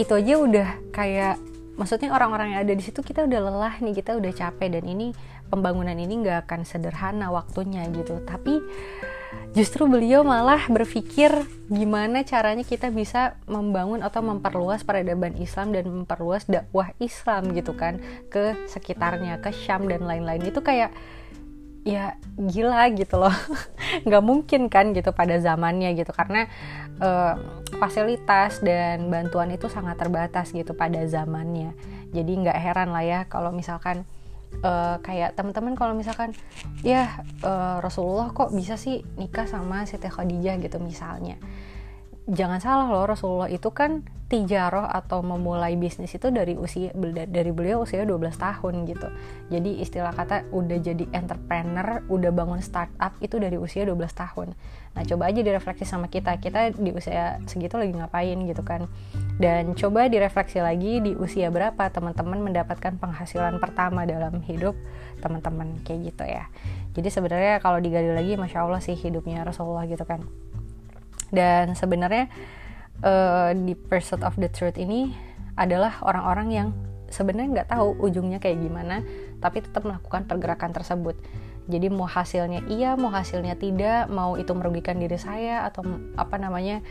Itu 0.00 0.16
aja 0.16 0.40
udah 0.40 0.68
kayak 0.96 1.36
maksudnya 1.76 2.08
orang-orang 2.14 2.56
yang 2.56 2.60
ada 2.64 2.72
di 2.72 2.80
situ 2.80 3.02
kita 3.02 3.26
udah 3.26 3.40
lelah 3.50 3.74
nih 3.82 3.94
kita 3.98 4.16
udah 4.16 4.32
capek 4.32 4.78
dan 4.78 4.84
ini 4.86 5.10
pembangunan 5.54 5.94
ini 5.94 6.26
nggak 6.26 6.50
akan 6.50 6.66
sederhana 6.66 7.30
waktunya 7.30 7.86
gitu. 7.94 8.18
Tapi 8.26 8.58
justru 9.54 9.86
beliau 9.86 10.26
malah 10.26 10.66
berpikir 10.66 11.30
gimana 11.70 12.26
caranya 12.26 12.66
kita 12.66 12.90
bisa 12.90 13.38
membangun 13.46 14.02
atau 14.02 14.18
memperluas 14.18 14.82
peradaban 14.82 15.38
Islam 15.38 15.70
dan 15.70 15.86
memperluas 15.86 16.50
dakwah 16.50 16.90
Islam 16.98 17.54
gitu 17.54 17.78
kan 17.78 18.02
ke 18.26 18.66
sekitarnya 18.66 19.38
ke 19.38 19.54
Syam 19.54 19.86
dan 19.86 20.02
lain-lain. 20.02 20.42
Itu 20.42 20.58
kayak 20.58 20.90
ya 21.86 22.18
gila 22.34 22.90
gitu 22.98 23.22
loh. 23.22 23.34
Nggak 24.06 24.24
mungkin 24.26 24.66
kan 24.66 24.90
gitu 24.90 25.14
pada 25.14 25.38
zamannya 25.38 25.94
gitu. 25.94 26.10
Karena 26.10 26.50
uh, 26.98 27.38
fasilitas 27.78 28.58
dan 28.58 29.06
bantuan 29.06 29.54
itu 29.54 29.70
sangat 29.70 30.02
terbatas 30.02 30.50
gitu 30.50 30.74
pada 30.74 30.98
zamannya. 31.06 31.74
Jadi 32.14 32.46
nggak 32.46 32.58
heran 32.58 32.94
lah 32.94 33.02
ya 33.02 33.20
kalau 33.26 33.50
misalkan 33.50 34.06
uh, 34.62 35.02
kayak 35.02 35.34
teman-teman 35.34 35.74
kalau 35.74 35.96
misalkan 35.96 36.36
ya 36.86 37.24
uh, 37.42 37.82
Rasulullah 37.82 38.30
kok 38.30 38.54
bisa 38.54 38.78
sih 38.78 39.02
nikah 39.18 39.48
sama 39.48 39.88
Siti 39.88 40.06
Khadijah 40.06 40.60
gitu 40.62 40.78
misalnya 40.78 41.40
jangan 42.24 42.60
salah 42.60 42.88
loh 42.88 43.04
Rasulullah 43.04 43.52
itu 43.52 43.68
kan 43.68 44.00
tijaroh 44.32 44.88
atau 44.88 45.20
memulai 45.20 45.76
bisnis 45.76 46.16
itu 46.16 46.32
dari 46.32 46.56
usia 46.56 46.90
dari 47.28 47.52
beliau 47.52 47.84
usia 47.84 48.08
12 48.08 48.34
tahun 48.34 48.88
gitu. 48.88 49.08
Jadi 49.52 49.84
istilah 49.84 50.16
kata 50.16 50.48
udah 50.50 50.78
jadi 50.80 51.04
entrepreneur, 51.12 52.00
udah 52.08 52.30
bangun 52.32 52.64
startup 52.64 53.12
itu 53.20 53.36
dari 53.36 53.60
usia 53.60 53.84
12 53.84 53.94
tahun. 54.16 54.56
Nah, 54.96 55.02
coba 55.04 55.28
aja 55.28 55.44
direfleksi 55.44 55.84
sama 55.84 56.08
kita. 56.08 56.40
Kita 56.40 56.72
di 56.72 56.90
usia 56.90 57.38
segitu 57.44 57.76
lagi 57.76 57.92
ngapain 57.92 58.40
gitu 58.48 58.64
kan. 58.64 58.88
Dan 59.34 59.74
coba 59.74 60.06
direfleksi 60.06 60.62
lagi 60.62 61.02
di 61.02 61.12
usia 61.18 61.50
berapa 61.50 61.90
teman-teman 61.90 62.38
mendapatkan 62.38 62.94
penghasilan 63.02 63.58
pertama 63.58 64.06
dalam 64.06 64.38
hidup 64.46 64.78
teman-teman 65.18 65.82
kayak 65.82 66.14
gitu 66.14 66.24
ya. 66.26 66.46
Jadi 66.94 67.08
sebenarnya 67.10 67.58
kalau 67.58 67.82
digali 67.82 68.14
lagi 68.14 68.38
masya 68.38 68.62
Allah 68.62 68.78
sih 68.78 68.94
hidupnya 68.94 69.42
Rasulullah 69.42 69.90
gitu 69.90 70.06
kan 70.06 70.22
dan 71.34 71.74
sebenarnya 71.74 72.30
uh, 73.02 73.50
di 73.52 73.74
Pursuit 73.74 74.22
of 74.22 74.38
the 74.38 74.46
Truth 74.46 74.78
ini 74.78 75.10
adalah 75.58 75.98
orang-orang 76.06 76.48
yang 76.54 76.68
sebenarnya 77.10 77.62
nggak 77.62 77.70
tahu 77.74 77.98
ujungnya 78.06 78.38
kayak 78.38 78.62
gimana 78.62 79.02
tapi 79.42 79.62
tetap 79.62 79.86
melakukan 79.86 80.26
pergerakan 80.26 80.70
tersebut 80.74 81.14
jadi 81.70 81.90
mau 81.90 82.10
hasilnya 82.10 82.66
iya 82.70 82.98
mau 82.98 83.10
hasilnya 83.10 83.54
tidak 83.58 84.10
mau 84.10 84.34
itu 84.34 84.50
merugikan 84.54 84.98
diri 84.98 85.18
saya 85.18 85.62
atau 85.66 85.86
apa 86.18 86.36
namanya 86.42 86.82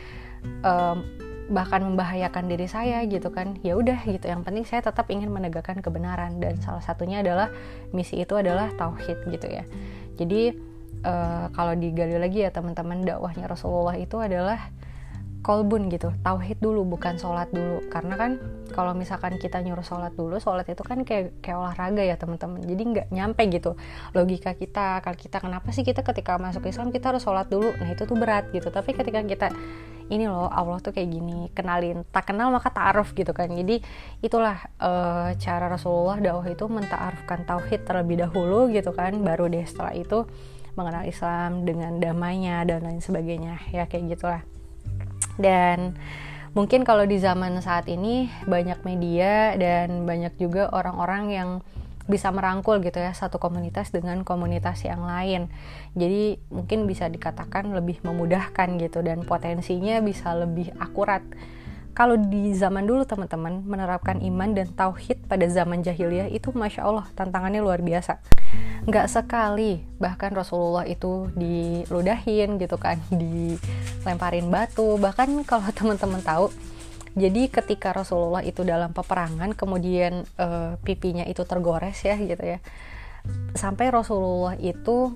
um, 0.64 1.04
bahkan 1.52 1.84
membahayakan 1.84 2.48
diri 2.48 2.68
saya 2.70 3.04
gitu 3.08 3.32
kan. 3.34 3.60
Ya 3.66 3.76
udah 3.76 4.00
gitu 4.08 4.28
yang 4.28 4.46
penting 4.48 4.64
saya 4.64 4.84
tetap 4.84 5.12
ingin 5.12 5.32
menegakkan 5.32 5.80
kebenaran 5.84 6.40
dan 6.40 6.60
salah 6.64 6.84
satunya 6.84 7.20
adalah 7.20 7.52
misi 7.92 8.22
itu 8.24 8.36
adalah 8.38 8.72
tauhid 8.76 9.28
gitu 9.28 9.48
ya. 9.52 9.64
Jadi 10.16 10.56
uh, 11.04 11.52
kalau 11.52 11.74
digali 11.76 12.16
lagi 12.16 12.46
ya 12.46 12.52
teman-teman 12.54 13.04
dakwahnya 13.04 13.50
Rasulullah 13.50 13.96
itu 14.00 14.16
adalah 14.20 14.60
kolbun 15.44 15.92
gitu 15.92 16.16
tauhid 16.24 16.64
dulu 16.64 16.88
bukan 16.88 17.20
sholat 17.20 17.52
dulu. 17.52 17.84
Karena 17.92 18.16
kan 18.16 18.32
kalau 18.72 18.96
misalkan 18.96 19.36
kita 19.36 19.60
nyuruh 19.60 19.84
sholat 19.84 20.16
dulu 20.16 20.40
sholat 20.40 20.64
itu 20.72 20.80
kan 20.82 21.04
kayak 21.04 21.36
kayak 21.44 21.60
olahraga 21.60 22.02
ya 22.08 22.16
teman-teman. 22.16 22.64
Jadi 22.64 22.84
nggak 22.96 23.08
nyampe 23.12 23.44
gitu 23.52 23.76
logika 24.16 24.56
kita 24.56 25.04
kalau 25.04 25.18
kita. 25.20 25.44
Kenapa 25.44 25.70
sih 25.76 25.84
kita 25.84 26.02
ketika 26.08 26.40
masuk 26.40 26.64
Islam 26.72 26.96
kita 26.96 27.12
harus 27.12 27.28
sholat 27.28 27.52
dulu? 27.52 27.76
Nah 27.76 27.92
itu 27.92 28.08
tuh 28.08 28.16
berat 28.16 28.48
gitu. 28.56 28.72
Tapi 28.72 28.96
ketika 28.96 29.20
kita 29.28 29.48
ini 30.14 30.30
loh 30.30 30.48
Allah 30.48 30.78
tuh 30.80 30.94
kayak 30.94 31.10
gini 31.10 31.50
kenalin 31.58 32.06
tak 32.14 32.30
kenal 32.30 32.54
maka 32.54 32.70
ta'aruf 32.70 33.12
gitu 33.18 33.34
kan. 33.34 33.50
Jadi 33.50 33.82
itulah 34.22 34.62
uh, 34.78 35.34
cara 35.42 35.66
Rasulullah 35.68 36.22
dakwah 36.22 36.46
itu 36.46 36.66
mentaarufkan 36.70 37.44
tauhid 37.50 37.84
terlebih 37.84 38.22
dahulu 38.24 38.70
gitu 38.70 38.94
kan. 38.94 39.18
Baru 39.26 39.50
deh 39.50 39.66
setelah 39.66 39.98
itu 39.98 40.30
mengenal 40.78 41.06
Islam 41.06 41.66
dengan 41.66 41.98
damainya 41.98 42.66
dan 42.66 42.86
lain 42.86 43.02
sebagainya. 43.02 43.58
Ya 43.74 43.90
kayak 43.90 44.18
gitulah. 44.18 44.42
Dan 45.38 45.98
mungkin 46.54 46.86
kalau 46.86 47.06
di 47.10 47.18
zaman 47.18 47.58
saat 47.66 47.90
ini 47.90 48.30
banyak 48.46 48.86
media 48.86 49.58
dan 49.58 50.06
banyak 50.06 50.38
juga 50.38 50.70
orang-orang 50.70 51.24
yang 51.34 51.50
bisa 52.04 52.28
merangkul 52.36 52.84
gitu 52.84 53.00
ya 53.00 53.16
satu 53.16 53.40
komunitas 53.40 53.92
dengan 53.96 54.28
komunitas 54.28 54.84
yang 54.84 55.08
lain. 55.08 55.48
Jadi 55.96 56.40
mungkin 56.52 56.84
bisa 56.84 57.08
dikatakan 57.08 57.72
lebih 57.72 58.04
memudahkan 58.04 58.76
gitu 58.80 59.00
dan 59.00 59.24
potensinya 59.24 60.04
bisa 60.04 60.36
lebih 60.36 60.76
akurat. 60.80 61.24
Kalau 61.94 62.18
di 62.18 62.58
zaman 62.58 62.90
dulu 62.90 63.06
teman-teman 63.06 63.62
menerapkan 63.70 64.18
iman 64.18 64.50
dan 64.58 64.66
tauhid 64.74 65.30
pada 65.30 65.46
zaman 65.46 65.86
jahiliyah 65.86 66.26
itu 66.34 66.50
masya 66.50 66.90
Allah 66.90 67.06
tantangannya 67.14 67.62
luar 67.62 67.86
biasa. 67.86 68.18
Nggak 68.90 69.14
sekali 69.14 69.86
bahkan 70.02 70.34
Rasulullah 70.34 70.90
itu 70.90 71.30
diludahin 71.38 72.58
gitu 72.58 72.82
kan, 72.82 72.98
dilemparin 73.14 74.50
batu. 74.50 74.98
Bahkan 74.98 75.46
kalau 75.46 75.70
teman-teman 75.78 76.26
tahu 76.26 76.50
jadi 77.14 77.46
ketika 77.46 77.94
Rasulullah 77.94 78.42
itu 78.42 78.66
dalam 78.66 78.90
peperangan, 78.90 79.54
kemudian 79.54 80.26
uh, 80.42 80.82
pipinya 80.82 81.22
itu 81.30 81.46
tergores 81.46 82.02
ya 82.02 82.18
gitu 82.18 82.42
ya. 82.42 82.60
Sampai 83.54 83.94
Rasulullah 83.94 84.58
itu 84.58 85.14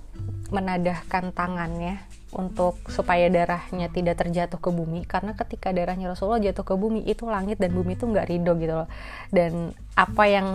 menadahkan 0.53 1.33
tangannya 1.33 1.99
untuk 2.31 2.77
supaya 2.91 3.31
darahnya 3.31 3.89
tidak 3.89 4.19
terjatuh 4.19 4.59
ke 4.59 4.69
bumi 4.69 5.07
karena 5.07 5.33
ketika 5.33 5.71
darahnya 5.71 6.11
Rasulullah 6.11 6.43
jatuh 6.43 6.63
ke 6.63 6.75
bumi 6.75 7.07
itu 7.07 7.23
langit 7.25 7.57
dan 7.57 7.71
bumi 7.71 7.95
itu 7.95 8.03
nggak 8.03 8.27
ridho 8.27 8.53
gitu 8.59 8.73
loh 8.83 8.89
dan 9.31 9.71
apa 9.95 10.23
yang 10.27 10.47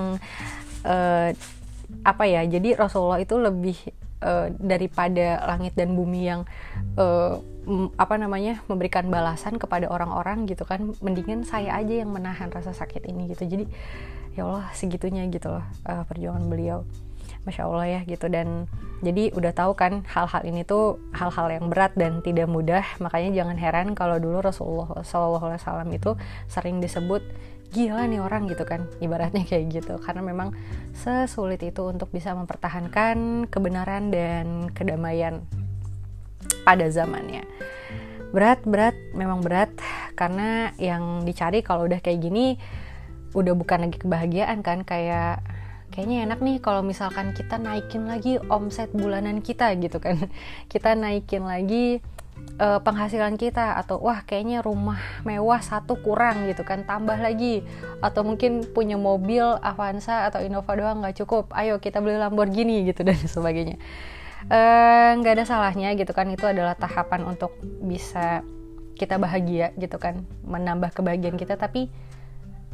uh, 0.85 1.29
apa 2.05 2.25
ya 2.29 2.45
jadi 2.45 2.77
Rasulullah 2.77 3.21
itu 3.25 3.41
lebih 3.41 3.77
uh, 4.21 4.53
daripada 4.61 5.43
langit 5.49 5.73
dan 5.73 5.97
bumi 5.97 6.21
yang 6.29 6.41
uh, 7.01 7.41
apa 7.95 8.19
namanya 8.19 8.59
memberikan 8.67 9.07
balasan 9.07 9.57
kepada 9.57 9.87
orang-orang 9.89 10.51
gitu 10.51 10.67
kan. 10.67 10.95
Mendingan 10.99 11.47
saya 11.47 11.79
aja 11.79 12.03
yang 12.03 12.11
menahan 12.11 12.51
rasa 12.51 12.75
sakit 12.75 13.07
ini 13.07 13.31
gitu. 13.31 13.47
Jadi 13.47 13.65
ya 14.33 14.49
Allah 14.49 14.67
segitunya 14.73 15.29
gitu 15.29 15.53
loh 15.53 15.65
uh, 15.87 16.03
perjuangan 16.09 16.45
beliau. 16.51 16.83
Masya 17.43 17.67
Allah 17.67 17.87
ya 17.87 18.01
gitu. 18.07 18.27
Dan 18.31 18.71
jadi 19.03 19.35
udah 19.35 19.53
tahu 19.55 19.75
kan 19.75 20.07
hal-hal 20.07 20.43
ini 20.47 20.63
tuh 20.63 21.03
hal-hal 21.15 21.51
yang 21.51 21.67
berat 21.71 21.95
dan 21.99 22.23
tidak 22.23 22.47
mudah. 22.47 22.87
Makanya 23.03 23.43
jangan 23.43 23.57
heran 23.59 23.89
kalau 23.99 24.19
dulu 24.19 24.43
Rasulullah 24.43 25.03
SAW 25.03 25.91
itu 25.91 26.15
sering 26.47 26.79
disebut 26.79 27.23
gila 27.73 28.05
nih 28.07 28.21
orang 28.23 28.47
gitu 28.47 28.63
kan. 28.63 28.87
Ibaratnya 29.03 29.43
kayak 29.51 29.65
gitu. 29.75 29.95
Karena 29.99 30.23
memang 30.23 30.55
sesulit 30.95 31.63
itu 31.63 31.83
untuk 31.87 32.11
bisa 32.15 32.35
mempertahankan 32.35 33.51
kebenaran 33.51 34.11
dan 34.15 34.71
kedamaian 34.71 35.43
pada 36.63 36.87
zamannya. 36.89 37.45
Berat 38.33 38.65
berat 38.65 38.97
memang 39.13 39.45
berat. 39.45 39.71
Karena 40.17 40.73
yang 40.81 41.27
dicari 41.27 41.61
kalau 41.61 41.85
udah 41.85 42.01
kayak 42.01 42.23
gini 42.23 42.57
udah 43.33 43.57
bukan 43.57 43.89
lagi 43.89 43.97
kebahagiaan 43.97 44.61
kan 44.61 44.85
kayak 44.85 45.41
kayaknya 45.89 46.29
enak 46.29 46.41
nih 46.45 46.57
kalau 46.61 46.85
misalkan 46.85 47.33
kita 47.33 47.57
naikin 47.57 48.05
lagi 48.09 48.37
omset 48.49 48.89
bulanan 48.93 49.45
kita 49.45 49.77
gitu 49.77 50.01
kan. 50.01 50.17
Kita 50.73 50.97
naikin 50.97 51.45
lagi 51.45 52.01
uh, 52.57 52.81
penghasilan 52.81 53.37
kita 53.37 53.77
atau 53.77 54.01
wah 54.01 54.25
kayaknya 54.25 54.65
rumah 54.65 54.97
mewah 55.29 55.61
satu 55.61 56.01
kurang 56.01 56.49
gitu 56.49 56.65
kan. 56.65 56.89
Tambah 56.89 57.21
lagi. 57.21 57.61
Atau 58.01 58.25
mungkin 58.25 58.65
punya 58.73 58.97
mobil 58.97 59.45
Avanza 59.61 60.25
atau 60.25 60.41
Innova 60.41 60.73
doang 60.73 61.05
nggak 61.05 61.21
cukup. 61.25 61.53
Ayo 61.53 61.77
kita 61.77 62.01
beli 62.01 62.17
Lamborghini 62.17 62.89
gitu 62.89 63.05
dan 63.09 63.21
sebagainya 63.21 63.77
nggak 65.19 65.33
uh, 65.33 65.37
ada 65.39 65.45
salahnya 65.45 65.95
gitu 65.95 66.11
kan. 66.17 66.27
Itu 66.31 66.49
adalah 66.49 66.75
tahapan 66.75 67.27
untuk 67.27 67.55
bisa 67.83 68.43
kita 68.97 69.19
bahagia 69.19 69.75
gitu 69.79 69.99
kan. 69.99 70.25
Menambah 70.47 70.95
kebahagiaan 70.95 71.39
kita. 71.39 71.55
Tapi 71.55 71.91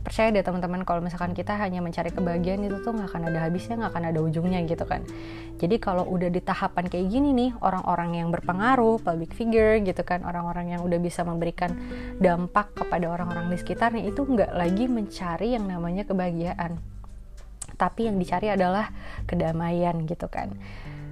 percaya 0.08 0.32
deh 0.32 0.40
teman-teman 0.40 0.86
kalau 0.88 1.04
misalkan 1.04 1.34
kita 1.36 1.58
hanya 1.58 1.84
mencari 1.84 2.08
kebahagiaan 2.08 2.64
itu 2.64 2.80
tuh 2.80 2.96
nggak 2.96 3.12
akan 3.12 3.22
ada 3.28 3.44
habisnya 3.44 3.76
nggak 3.76 3.92
akan 3.92 4.04
ada 4.08 4.20
ujungnya 4.24 4.64
gitu 4.64 4.88
kan. 4.88 5.04
Jadi 5.60 5.76
kalau 5.82 6.06
udah 6.06 6.32
di 6.32 6.40
tahapan 6.40 6.88
kayak 6.88 7.12
gini 7.12 7.36
nih 7.36 7.50
orang-orang 7.60 8.16
yang 8.16 8.32
berpengaruh 8.32 9.02
public 9.02 9.34
figure 9.34 9.76
gitu 9.84 10.00
kan 10.06 10.24
orang-orang 10.24 10.72
yang 10.72 10.80
udah 10.80 10.96
bisa 10.96 11.26
memberikan 11.26 11.76
dampak 12.22 12.72
kepada 12.72 13.10
orang-orang 13.10 13.52
di 13.52 13.60
sekitarnya 13.60 14.08
itu 14.08 14.24
nggak 14.24 14.54
lagi 14.54 14.88
mencari 14.88 15.58
yang 15.58 15.68
namanya 15.68 16.08
kebahagiaan. 16.08 16.80
Tapi 17.78 18.10
yang 18.10 18.16
dicari 18.18 18.50
adalah 18.50 18.90
kedamaian 19.28 20.02
gitu 20.08 20.26
kan 20.26 20.56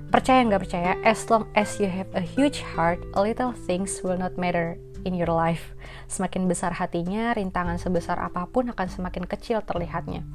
percaya 0.08 0.46
nggak 0.46 0.62
percaya 0.62 0.92
as 1.02 1.26
long 1.26 1.44
as 1.58 1.82
you 1.82 1.90
have 1.90 2.06
a 2.14 2.22
huge 2.22 2.62
heart 2.62 3.02
a 3.18 3.20
little 3.20 3.50
things 3.66 4.00
will 4.06 4.18
not 4.18 4.38
matter 4.38 4.78
in 5.06 5.14
your 5.14 5.30
life. 5.30 5.74
Semakin 6.10 6.50
besar 6.50 6.74
hatinya, 6.74 7.34
rintangan 7.34 7.78
sebesar 7.78 8.18
apa 8.18 8.50
pun 8.50 8.70
akan 8.74 8.88
semakin 8.90 9.26
kecil 9.26 9.62
terlihatnya. 9.62 10.26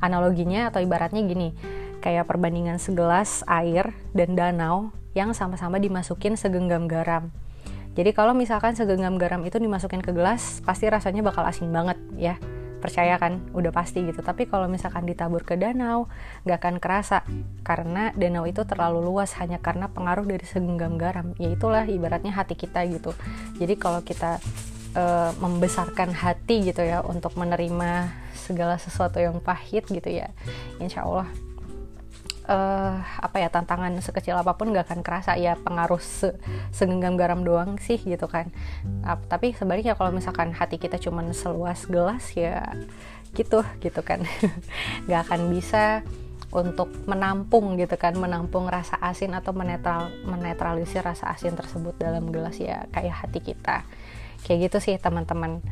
Analoginya 0.00 0.72
atau 0.72 0.80
ibaratnya 0.80 1.20
gini, 1.24 1.52
kayak 2.00 2.28
perbandingan 2.28 2.80
segelas 2.80 3.44
air 3.44 3.92
dan 4.16 4.32
danau 4.36 4.92
yang 5.12 5.36
sama-sama 5.36 5.76
dimasukin 5.76 6.36
segenggam 6.40 6.88
garam. 6.88 7.28
Jadi 7.94 8.10
kalau 8.10 8.34
misalkan 8.34 8.74
segenggam 8.74 9.20
garam 9.20 9.44
itu 9.46 9.60
dimasukin 9.60 10.02
ke 10.02 10.10
gelas, 10.10 10.64
pasti 10.66 10.90
rasanya 10.90 11.22
bakal 11.22 11.46
asin 11.46 11.70
banget 11.70 11.94
ya 12.18 12.34
percaya 12.84 13.16
kan? 13.16 13.40
Udah 13.56 13.72
pasti 13.72 14.04
gitu. 14.04 14.20
Tapi 14.20 14.44
kalau 14.44 14.68
misalkan 14.68 15.08
ditabur 15.08 15.40
ke 15.40 15.56
danau 15.56 16.12
nggak 16.44 16.58
akan 16.60 16.76
kerasa. 16.76 17.24
Karena 17.64 18.12
danau 18.12 18.44
itu 18.44 18.60
terlalu 18.68 19.00
luas 19.00 19.32
hanya 19.40 19.56
karena 19.56 19.88
pengaruh 19.88 20.28
dari 20.28 20.44
segenggam 20.44 21.00
garam. 21.00 21.32
Ya 21.40 21.48
itulah 21.48 21.88
ibaratnya 21.88 22.36
hati 22.36 22.52
kita 22.52 22.84
gitu. 22.92 23.16
Jadi 23.56 23.80
kalau 23.80 24.04
kita 24.04 24.36
uh, 24.94 25.32
membesarkan 25.40 26.12
hati 26.12 26.68
gitu 26.68 26.84
ya 26.84 27.00
untuk 27.00 27.34
menerima 27.40 28.12
segala 28.44 28.76
sesuatu 28.76 29.18
yang 29.18 29.40
pahit 29.40 29.88
gitu 29.88 30.10
ya 30.10 30.28
insya 30.76 31.08
Allah 31.08 31.28
uh, 32.48 33.00
apa 33.00 33.36
ya 33.40 33.48
tantangan 33.48 33.92
sekecil 34.00 34.36
apa 34.36 34.56
pun 34.56 34.72
gak 34.72 34.90
akan 34.90 35.00
kerasa. 35.00 35.36
Ya 35.36 35.56
pengaruh 35.58 36.00
se 36.00 36.36
segenggam 36.70 37.16
garam 37.16 37.44
doang 37.44 37.76
sih 37.80 37.98
gitu 38.00 38.28
kan. 38.28 38.52
Uh, 39.04 39.18
tapi 39.28 39.52
sebaliknya 39.56 39.96
kalau 39.96 40.12
misalkan 40.12 40.52
hati 40.52 40.76
kita 40.76 41.00
cuma 41.00 41.24
seluas 41.32 41.84
gelas 41.88 42.32
ya 42.36 42.64
gitu 43.34 43.64
gitu 43.80 44.00
kan. 44.04 44.22
Gak 45.10 45.30
akan 45.30 45.50
bisa 45.50 46.04
untuk 46.54 46.86
menampung 47.10 47.74
gitu 47.74 47.98
kan 47.98 48.14
menampung 48.14 48.70
rasa 48.70 48.94
asin 49.02 49.34
atau 49.34 49.50
menetral 49.50 50.14
menetralisir 50.22 51.02
rasa 51.02 51.34
asin 51.34 51.58
tersebut 51.58 51.98
dalam 51.98 52.30
gelas 52.30 52.62
ya 52.62 52.86
kayak 52.94 53.26
hati 53.26 53.42
kita. 53.42 53.82
Kayak 54.46 54.70
gitu 54.70 54.78
sih 54.92 54.96
teman-teman 55.00 55.64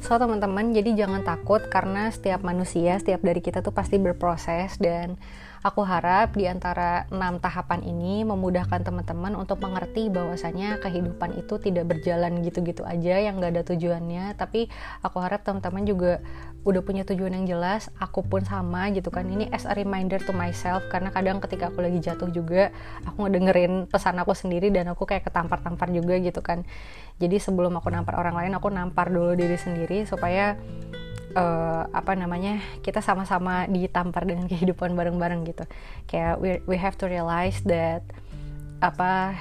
So 0.00 0.16
teman-teman, 0.16 0.72
jadi 0.72 1.04
jangan 1.04 1.26
takut 1.26 1.60
karena 1.68 2.08
setiap 2.08 2.40
manusia, 2.40 2.96
setiap 2.96 3.20
dari 3.20 3.44
kita 3.44 3.60
tuh 3.60 3.74
pasti 3.76 4.00
berproses 4.00 4.80
dan 4.80 5.20
Aku 5.62 5.86
harap 5.86 6.34
di 6.34 6.50
antara 6.50 7.06
enam 7.14 7.38
tahapan 7.38 7.86
ini 7.86 8.26
memudahkan 8.26 8.82
teman-teman 8.82 9.38
untuk 9.38 9.62
mengerti 9.62 10.10
bahwasanya 10.10 10.82
kehidupan 10.82 11.38
itu 11.38 11.54
tidak 11.62 11.86
berjalan 11.86 12.42
gitu-gitu 12.42 12.82
aja 12.82 13.22
yang 13.22 13.38
gak 13.38 13.54
ada 13.54 13.62
tujuannya. 13.70 14.34
Tapi 14.34 14.66
aku 15.06 15.22
harap 15.22 15.46
teman-teman 15.46 15.86
juga 15.86 16.18
udah 16.66 16.82
punya 16.82 17.06
tujuan 17.06 17.38
yang 17.38 17.46
jelas. 17.46 17.94
Aku 18.02 18.26
pun 18.26 18.42
sama 18.42 18.90
gitu 18.90 19.14
kan. 19.14 19.22
Ini 19.22 19.54
as 19.54 19.62
a 19.62 19.78
reminder 19.78 20.18
to 20.26 20.34
myself 20.34 20.82
karena 20.90 21.14
kadang 21.14 21.38
ketika 21.38 21.70
aku 21.70 21.78
lagi 21.78 22.02
jatuh 22.02 22.34
juga 22.34 22.74
aku 23.06 23.22
ngedengerin 23.22 23.86
pesan 23.86 24.18
aku 24.18 24.34
sendiri 24.34 24.74
dan 24.74 24.90
aku 24.90 25.06
kayak 25.06 25.30
ketampar-tampar 25.30 25.94
juga 25.94 26.18
gitu 26.18 26.42
kan. 26.42 26.66
Jadi 27.22 27.38
sebelum 27.38 27.78
aku 27.78 27.86
nampar 27.94 28.18
orang 28.18 28.34
lain 28.34 28.58
aku 28.58 28.66
nampar 28.66 29.14
dulu 29.14 29.38
diri 29.38 29.54
sendiri 29.54 30.02
supaya 30.02 30.58
uh, 31.38 31.86
apa 31.94 32.18
namanya 32.18 32.58
kita 32.82 32.98
sama-sama 32.98 33.70
ditampar 33.70 34.26
dengan 34.26 34.48
kehidupan 34.50 34.98
bareng-bareng 34.98 35.46
gitu. 35.46 35.64
Kayak 36.10 36.42
we 36.42 36.58
we 36.66 36.74
have 36.74 36.98
to 36.98 37.06
realize 37.06 37.62
that 37.62 38.02
apa 38.82 39.38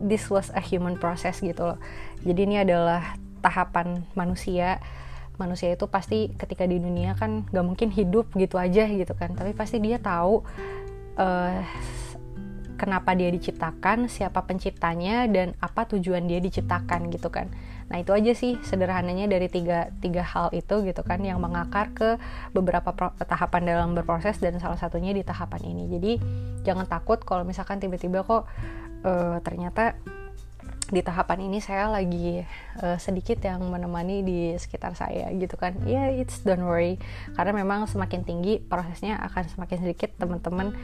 this 0.00 0.28
was 0.28 0.52
a 0.52 0.60
human 0.60 1.00
process 1.00 1.40
gitu 1.40 1.72
loh. 1.74 1.78
Jadi 2.20 2.40
ini 2.44 2.56
adalah 2.60 3.16
tahapan 3.40 4.04
manusia. 4.12 4.80
Manusia 5.36 5.76
itu 5.76 5.84
pasti 5.88 6.32
ketika 6.32 6.64
di 6.64 6.80
dunia 6.80 7.12
kan 7.12 7.44
gak 7.52 7.64
mungkin 7.64 7.92
hidup 7.92 8.32
gitu 8.36 8.56
aja 8.56 8.88
gitu 8.88 9.12
kan. 9.12 9.36
Tapi 9.36 9.52
pasti 9.52 9.76
dia 9.80 10.00
tahu 10.00 10.40
uh, 11.20 11.60
kenapa 12.76 13.16
dia 13.16 13.32
diciptakan 13.32 14.06
siapa 14.06 14.44
penciptanya 14.44 15.26
dan 15.26 15.56
apa 15.58 15.88
tujuan 15.90 16.28
dia 16.28 16.38
diciptakan 16.38 17.08
gitu 17.10 17.32
kan. 17.32 17.48
Nah 17.86 18.02
itu 18.02 18.10
aja 18.10 18.32
sih 18.34 18.58
sederhananya 18.66 19.30
dari 19.30 19.46
tiga, 19.46 19.94
tiga 20.02 20.22
hal 20.26 20.50
itu 20.52 20.82
gitu 20.82 21.02
kan 21.06 21.22
yang 21.22 21.38
mengakar 21.38 21.94
ke 21.94 22.18
beberapa 22.50 22.92
pro, 22.92 23.14
tahapan 23.16 23.62
dalam 23.62 23.88
berproses 23.94 24.42
dan 24.42 24.58
salah 24.58 24.78
satunya 24.78 25.14
di 25.14 25.22
tahapan 25.22 25.62
ini. 25.70 25.84
Jadi 25.90 26.12
jangan 26.66 26.86
takut 26.86 27.22
kalau 27.22 27.46
misalkan 27.46 27.78
tiba-tiba 27.78 28.26
kok 28.26 28.50
uh, 29.06 29.38
ternyata 29.42 29.94
di 30.86 31.02
tahapan 31.02 31.50
ini 31.50 31.58
saya 31.58 31.90
lagi 31.90 32.46
uh, 32.78 32.94
sedikit 32.94 33.42
yang 33.42 33.58
menemani 33.66 34.22
di 34.22 34.38
sekitar 34.54 34.94
saya 34.94 35.30
gitu 35.34 35.58
kan. 35.58 35.74
Ya 35.82 36.06
yeah, 36.10 36.22
it's 36.22 36.42
don't 36.46 36.62
worry. 36.62 36.98
Karena 37.34 37.54
memang 37.54 37.90
semakin 37.90 38.22
tinggi 38.22 38.62
prosesnya 38.62 39.18
akan 39.26 39.50
semakin 39.50 39.78
sedikit 39.82 40.14
teman-teman 40.18 40.78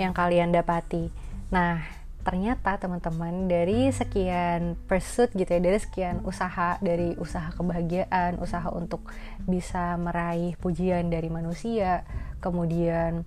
yang 0.00 0.16
kalian 0.16 0.52
dapati. 0.54 1.12
Nah 1.52 2.00
ternyata 2.20 2.76
teman-teman 2.76 3.48
dari 3.48 3.88
sekian 3.88 4.76
pursuit 4.84 5.32
gitu 5.32 5.56
ya 5.56 5.60
dari 5.60 5.80
sekian 5.80 6.20
usaha 6.28 6.76
dari 6.84 7.16
usaha 7.16 7.48
kebahagiaan 7.56 8.36
usaha 8.44 8.68
untuk 8.76 9.08
bisa 9.48 9.96
meraih 9.96 10.52
pujian 10.60 11.08
dari 11.08 11.32
manusia 11.32 12.04
kemudian 12.44 13.24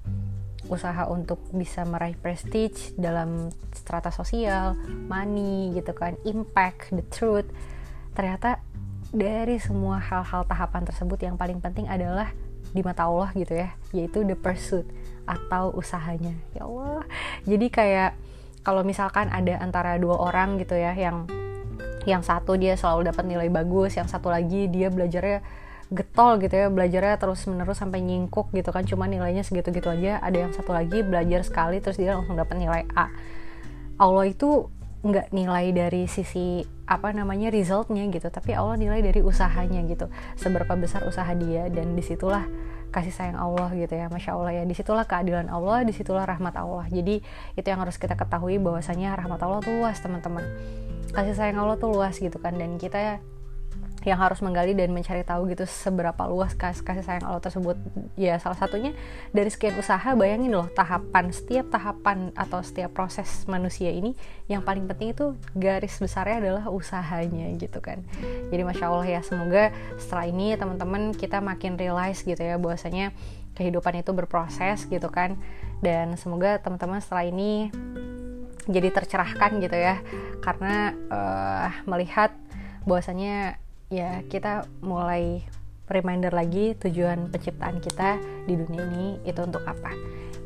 usaha 0.69 1.09
untuk 1.09 1.41
bisa 1.51 1.83
meraih 1.83 2.15
prestige 2.15 2.93
dalam 2.95 3.49
strata 3.73 4.13
sosial 4.13 4.77
money 5.09 5.73
gitu 5.73 5.91
kan 5.97 6.13
impact 6.23 6.93
the 6.93 7.03
truth 7.09 7.49
ternyata 8.13 8.61
dari 9.09 9.57
semua 9.57 9.97
hal-hal 9.97 10.45
tahapan 10.45 10.85
tersebut 10.85 11.17
yang 11.17 11.35
paling 11.35 11.57
penting 11.59 11.89
adalah 11.89 12.29
di 12.73 12.81
mata 12.85 13.09
Allah 13.09 13.33
gitu 13.33 13.57
ya 13.57 13.73
yaitu 13.89 14.21
the 14.21 14.37
pursuit 14.37 14.85
atau 15.25 15.71
usahanya. 15.75 16.35
Ya 16.55 16.67
Allah. 16.67 17.03
Jadi 17.47 17.67
kayak 17.71 18.11
kalau 18.63 18.81
misalkan 18.87 19.27
ada 19.29 19.59
antara 19.59 19.99
dua 19.99 20.15
orang 20.19 20.55
gitu 20.59 20.73
ya 20.79 20.95
yang 20.95 21.27
yang 22.03 22.23
satu 22.23 22.59
dia 22.59 22.75
selalu 22.75 23.11
dapat 23.11 23.23
nilai 23.27 23.47
bagus 23.47 23.95
yang 23.95 24.07
satu 24.11 24.27
lagi 24.27 24.67
dia 24.67 24.91
belajarnya 24.91 25.39
getol 25.93 26.41
gitu 26.41 26.55
ya 26.57 26.67
belajarnya 26.67 27.15
terus 27.21 27.45
menerus 27.47 27.79
sampai 27.79 28.01
nyingkuk 28.01 28.49
gitu 28.51 28.73
kan 28.73 28.83
cuma 28.83 29.05
nilainya 29.05 29.45
segitu-gitu 29.45 29.91
aja. 29.91 30.19
Ada 30.19 30.49
yang 30.49 30.51
satu 30.55 30.73
lagi 30.73 31.05
belajar 31.05 31.45
sekali 31.45 31.79
terus 31.79 31.99
dia 31.99 32.17
langsung 32.17 32.39
dapat 32.39 32.55
nilai 32.57 32.83
A. 32.97 33.11
Allah 34.01 34.25
itu 34.25 34.67
nggak 35.03 35.35
nilai 35.35 35.75
dari 35.75 36.07
sisi 36.07 36.63
apa 36.87 37.11
namanya 37.11 37.51
resultnya 37.51 38.07
gitu 38.07 38.31
tapi 38.31 38.55
Allah 38.55 38.79
nilai 38.79 39.03
dari 39.03 39.19
usahanya 39.21 39.83
gitu. 39.85 40.07
Seberapa 40.39 40.73
besar 40.79 41.03
usaha 41.05 41.29
dia 41.35 41.67
dan 41.69 41.93
di 41.93 42.03
situlah 42.03 42.47
kasih 42.93 43.09
sayang 43.09 43.41
Allah 43.41 43.73
gitu 43.73 43.97
ya. 43.97 44.07
Masya 44.07 44.37
Allah 44.37 44.51
ya. 44.53 44.63
Di 44.63 44.77
situlah 44.77 45.09
keadilan 45.09 45.49
Allah 45.49 45.81
di 45.81 45.91
situlah 45.91 46.29
rahmat 46.29 46.53
Allah. 46.53 46.85
Jadi 46.93 47.25
itu 47.57 47.67
yang 47.67 47.81
harus 47.81 47.97
kita 47.97 48.13
ketahui 48.13 48.61
bahwasanya 48.61 49.17
rahmat 49.17 49.41
Allah 49.41 49.59
tuh 49.65 49.73
luas 49.73 49.97
teman-teman. 49.97 50.45
Kasih 51.09 51.33
sayang 51.33 51.57
Allah 51.57 51.81
tuh 51.81 51.89
luas 51.89 52.21
gitu 52.21 52.37
kan. 52.37 52.53
Dan 52.53 52.77
kita 52.77 53.17
yang 54.03 54.19
harus 54.19 54.43
menggali 54.43 54.75
dan 54.75 54.91
mencari 54.91 55.23
tahu 55.23 55.47
gitu 55.47 55.63
seberapa 55.63 56.27
luas 56.27 56.51
kasih, 56.53 56.83
kasih 56.83 57.03
sayang 57.07 57.23
Allah 57.23 57.39
tersebut. 57.39 57.79
Ya 58.19 58.35
salah 58.35 58.59
satunya 58.59 58.91
dari 59.31 59.47
sekian 59.47 59.79
usaha 59.79 60.11
bayangin 60.13 60.51
loh 60.51 60.67
tahapan 60.75 61.31
setiap 61.31 61.71
tahapan 61.71 62.35
atau 62.35 62.59
setiap 62.59 62.91
proses 62.91 63.47
manusia 63.47 63.89
ini 63.95 64.11
yang 64.51 64.61
paling 64.61 64.85
penting 64.91 65.15
itu 65.15 65.39
garis 65.55 65.95
besarnya 66.03 66.43
adalah 66.43 66.63
usahanya 66.67 67.47
gitu 67.55 67.79
kan. 67.79 68.03
Jadi 68.51 68.61
masya 68.67 68.91
Allah 68.91 69.07
ya 69.07 69.21
semoga 69.23 69.71
setelah 69.95 70.25
ini 70.27 70.59
teman-teman 70.59 71.15
kita 71.15 71.39
makin 71.39 71.79
realize 71.79 72.27
gitu 72.27 72.39
ya 72.39 72.59
bahwasanya 72.59 73.15
kehidupan 73.55 74.03
itu 74.03 74.11
berproses 74.11 74.83
gitu 74.91 75.07
kan. 75.07 75.39
Dan 75.79 76.19
semoga 76.19 76.59
teman-teman 76.59 76.99
setelah 76.99 77.23
ini 77.23 77.71
jadi 78.67 78.91
tercerahkan 78.91 79.63
gitu 79.63 79.75
ya. 79.79 80.03
Karena 80.43 80.91
uh, 81.07 81.71
melihat 81.87 82.35
bahwasanya 82.83 83.62
ya 83.93 84.25
kita 84.25 84.65
mulai 84.81 85.45
reminder 85.85 86.33
lagi 86.33 86.73
tujuan 86.81 87.29
penciptaan 87.29 87.77
kita 87.77 88.17
di 88.49 88.57
dunia 88.57 88.81
ini 88.89 89.07
itu 89.21 89.37
untuk 89.45 89.61
apa? 89.69 89.93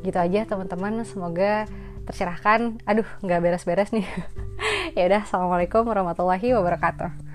Gitu 0.04 0.18
aja 0.20 0.44
teman-teman. 0.44 1.00
Semoga 1.08 1.64
tercerahkan. 2.04 2.76
Aduh 2.84 3.08
nggak 3.24 3.40
beres-beres 3.40 3.90
nih. 3.96 4.04
Ya 4.96 5.04
udah 5.04 5.22
assalamualaikum 5.22 5.86
warahmatullahi 5.86 6.50
wabarakatuh 6.56 7.27